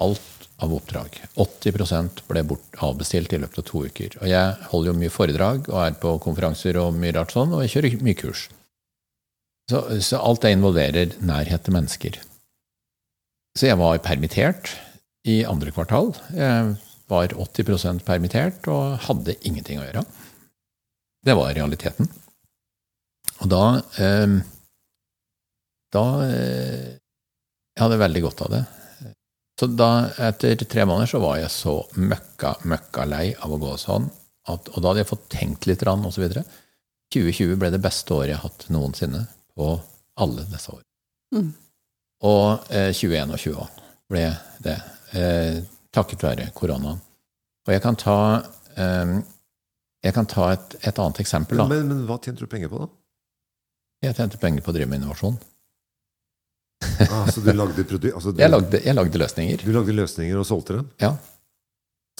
[0.02, 1.18] alt av oppdrag.
[1.40, 4.16] 80 ble bort avbestilt i løpet av to uker.
[4.20, 7.64] Og jeg holder jo mye foredrag og er på konferanser og mye rart sånn, og
[7.64, 8.46] jeg kjører mye kurs.
[9.70, 12.18] Så, så alt det involverer nærhet til mennesker.
[13.56, 14.74] Så jeg var permittert
[15.26, 16.12] i andre kvartal.
[16.36, 16.76] Jeg
[17.10, 20.04] var 80% permittert og hadde ingenting å gjøre.
[21.26, 22.08] Det var realiteten.
[23.42, 23.64] Og da
[24.00, 24.36] eh,
[25.96, 26.92] Da eh,
[27.76, 28.62] Jeg hadde veldig godt av det.
[29.56, 29.90] Så da,
[30.20, 34.08] etter tre måneder, så var jeg så møkka, møkka lei av å gå sånn.
[34.52, 36.42] At, og da hadde jeg fått tenkt litt, og så videre.
[37.14, 39.22] 2020 ble det beste året jeg har hatt noensinne
[39.56, 39.70] på
[40.20, 40.86] alle disse årene.
[41.36, 41.48] Mm.
[42.26, 43.80] Og eh, 21 og 20
[44.12, 44.26] ble
[44.64, 44.76] det,
[45.16, 45.58] eh,
[45.94, 47.00] takket være koronaen.
[47.66, 48.18] Og jeg kan ta,
[48.76, 49.16] eh,
[50.04, 51.60] jeg kan ta et, et annet eksempel.
[51.62, 51.68] Da.
[51.72, 52.92] men, men hva tjente du penger på, da?
[54.04, 55.38] Jeg tjente penger på å drive med innovasjon.
[57.10, 59.62] Ah, så du lagde, produ altså, du, Jeg lagde, jeg lagde løsninger.
[59.64, 60.90] du lagde løsninger og solgte dem?
[61.00, 61.14] Ja.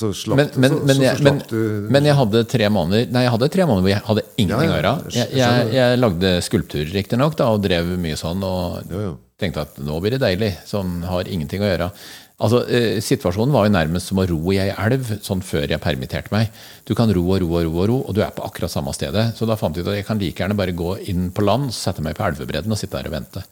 [0.01, 2.69] Så slapp, Men- men- så, men så, jeg- så slapp du Men jeg hadde tre
[2.69, 5.13] måneder Nei, jeg hadde tre måneder hvor jeg hadde ingenting Ja, ja, å gjøre.
[5.13, 8.43] jeg Jeg, jeg, jeg lagde skulpturer, riktignok, og drev mye sånn.
[8.45, 9.19] Og Jo, jo.
[9.41, 10.53] tenkte at nå blir det deilig.
[10.67, 11.91] Sånn har ingenting å gjøre.
[12.39, 15.81] Altså, eh, Situasjonen var jo nærmest som å ro i ei elv sånn før jeg
[15.81, 16.51] permitterte meg.
[16.85, 18.93] Du kan ro og ro og ro, og ro, og du er på akkurat samme
[18.93, 19.35] stedet.
[19.37, 21.73] Så da fant jeg ut at jeg kan like gjerne bare gå inn på land,
[21.73, 23.43] sette meg på elvebredden og sitte der og vente.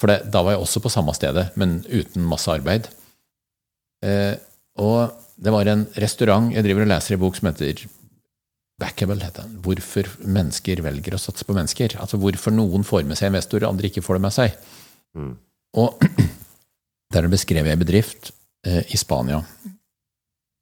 [0.00, 2.88] For det, da var jeg også på samme stedet, men uten masse arbeid.
[4.04, 4.34] Eh,
[4.82, 7.84] og det var en restaurant Jeg driver og leser en bok som heter
[8.82, 9.60] Backable, heter den.
[9.62, 11.94] Hvorfor mennesker velger å satse på mennesker.
[12.02, 14.56] Altså hvorfor noen får med seg investorer, andre ikke får det med seg.
[15.14, 15.30] Mm.
[15.78, 16.02] Og
[17.14, 18.32] der beskrev jeg en bedrift
[18.66, 19.44] eh, i Spania.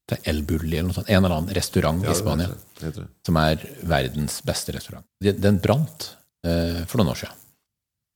[0.08, 1.08] Det er El Bulli eller noe sånt.
[1.08, 3.10] En eller annen restaurant i Spania det heter det.
[3.24, 5.06] som er verdens beste restaurant.
[5.22, 6.10] Den brant
[6.44, 7.41] eh, for noen år siden.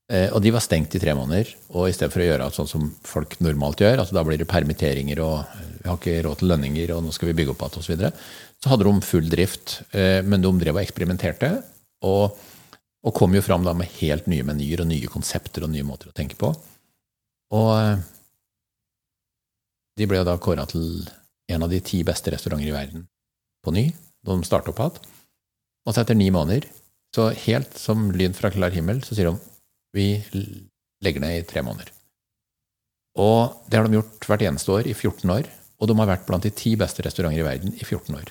[0.07, 1.49] Eh, og de var stengt i tre måneder.
[1.75, 4.47] Og i stedet for å gjøre sånn som folk normalt gjør, altså da blir det
[4.49, 7.65] permitteringer og eh, vi har ikke råd til lønninger og nå skal vi bygge opp
[7.65, 8.11] igjen osv., så, videre,
[8.63, 9.79] så hadde de full drift.
[9.91, 11.51] Eh, men de drev og eksperimenterte.
[12.07, 12.39] Og,
[13.03, 16.11] og kom jo fram da med helt nye menyer og nye konsepter og nye måter
[16.11, 16.53] å tenke på.
[17.57, 18.03] Og
[19.97, 21.07] de ble da kåra til
[21.51, 23.07] en av de ti beste restauranter i verden
[23.65, 23.87] på ny,
[24.21, 25.13] da de starta opp igjen.
[25.87, 26.67] Og så etter ni måneder,
[27.15, 29.39] så helt som lyd fra klar himmel, så sier de
[29.97, 30.09] vi
[31.03, 31.91] legger ned i tre måneder.
[33.17, 36.27] Og det har de gjort hvert eneste år i 14 år, og de har vært
[36.27, 38.29] blant de ti beste restauranter i verden i 14 år.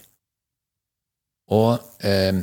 [1.57, 2.39] Og, eh,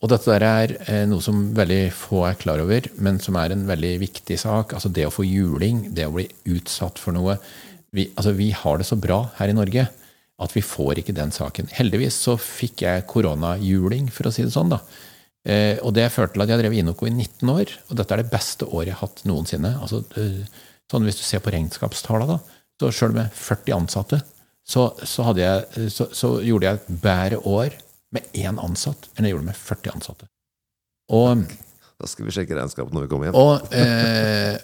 [0.00, 3.66] og dette er eh, noe som veldig få er klar over, men som er en
[3.68, 4.74] veldig viktig sak.
[4.76, 7.36] Altså det å få juling, det å bli utsatt for noe.
[7.94, 9.88] Vi, altså vi har det så bra her i Norge
[10.40, 11.68] at vi får ikke den saken.
[11.76, 14.72] Heldigvis så fikk jeg koronajuling, for å si det sånn.
[14.72, 14.80] da.
[15.48, 18.22] Eh, og det førte til at jeg drev Inoco i 19 år, og dette er
[18.22, 19.72] det beste året jeg har hatt noensinne.
[19.80, 20.42] Altså, eh,
[20.90, 22.40] sånn Hvis du ser på regnskapstallene,
[22.80, 24.20] så sjøl med 40 ansatte,
[24.66, 27.76] så, så, jeg, så, så gjorde jeg et bedre år
[28.14, 30.28] med én ansatt enn jeg gjorde med 40 ansatte.
[31.10, 31.46] Og
[32.00, 33.36] Da skal vi sjekke regnskapet når vi kommer hjem.
[33.36, 34.56] og, eh,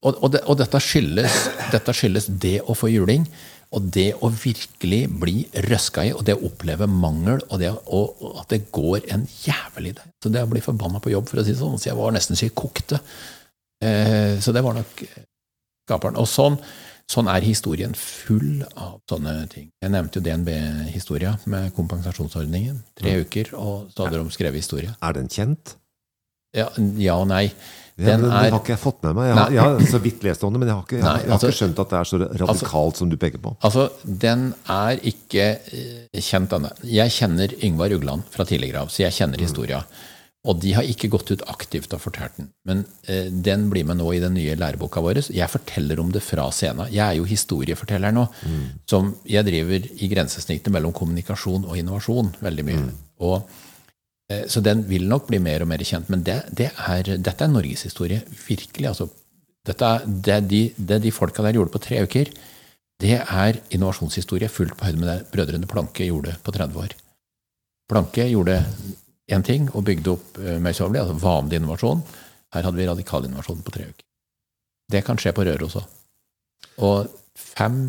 [0.00, 1.34] og, og, det, og dette, skyldes,
[1.74, 3.26] dette skyldes det å få juling,
[3.70, 5.36] og det å virkelig bli
[5.68, 9.94] røska i, og det å oppleve mangel, og, det, og at det går en jævlig
[10.00, 10.08] der.
[10.22, 12.14] Så det å bli forbanna på jobb, for å si det sånn, så jeg var
[12.16, 12.98] nesten så jeg kokte.
[13.84, 15.04] Eh, så det var nok
[15.86, 16.18] skaperen.
[16.18, 16.58] Og sånn,
[17.10, 19.70] sånn er historien full av sånne ting.
[19.82, 22.82] Jeg nevnte jo DNB-historia med kompensasjonsordningen.
[22.98, 24.96] Tre uker, og så hadde de skrevet historie.
[24.98, 25.76] Er den kjent?
[26.58, 27.46] Ja, ja og nei.
[28.00, 29.26] Ja, Den er- Den har ikke jeg fått med meg.
[29.30, 31.30] Jeg har, jeg har så vidt lest om det, men jeg har ikke, jeg, jeg
[31.30, 33.56] har altså- ikke skjønt at det er så radikalt som du peker på.
[33.62, 36.70] Altså, den er ikke eh, kjent ennå.
[36.84, 39.84] Jeg kjenner Yngvar Ugland fra tidligere av, så jeg kjenner historia.
[40.48, 42.46] Og de har ikke gått ut aktivt og fortalt den.
[42.64, 45.20] Men eh, den blir med nå i den nye læreboka vår.
[45.28, 46.88] Jeg forteller om det fra scenen.
[46.90, 48.26] Jeg er jo historieforteller nå.
[48.88, 52.86] Som jeg driver i grensesnittet mellom kommunikasjon og innovasjon veldig mye.
[53.20, 53.66] Og, eh,
[54.46, 56.10] så den vil nok bli mer og mer kjent.
[56.12, 58.20] Men det, det er, dette er norgeshistorie.
[58.46, 58.86] Virkelig.
[58.92, 59.08] altså.
[59.66, 62.30] Dette det, de, det de folka der gjorde på tre uker,
[63.00, 66.96] det er innovasjonshistorie fullt på høyde med det brødrene Planke gjorde på 30 år.
[67.90, 68.58] Planke gjorde
[69.32, 72.02] én ting og bygde opp eh, møysommelig, altså vanlig innovasjon.
[72.54, 74.06] Her hadde vi radikal innovasjon på tre uker.
[74.90, 75.86] Det kan skje på Røros òg.
[76.86, 77.86] Og fem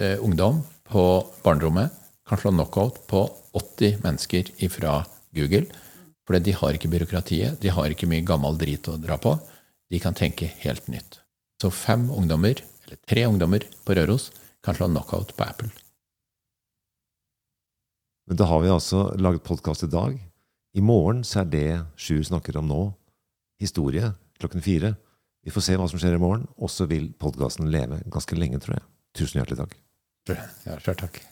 [0.00, 1.04] eh, ungdom på
[1.44, 1.94] barnerommet
[2.28, 3.24] kan slå knockout på
[3.56, 5.02] 80 mennesker fra
[5.38, 5.66] Google.
[6.28, 9.38] For de har ikke byråkratiet, de har ikke mye gammel drit å dra på.
[9.88, 11.22] De kan tenke helt nytt.
[11.62, 14.28] Så fem ungdommer, eller tre ungdommer på Røros
[14.64, 15.70] kan slå knockout på Apple.
[18.28, 20.18] Men da har vi altså laget podkast i dag.
[20.76, 22.82] I morgen så er det Sjur snakker om nå,
[23.62, 24.92] historie, klokken fire.
[25.40, 28.60] Vi får se hva som skjer i morgen, og så vil podkasten leve ganske lenge,
[28.60, 28.86] tror jeg.
[29.16, 29.76] Tusen hjertelig takk.
[30.28, 31.22] Ja, selv takk.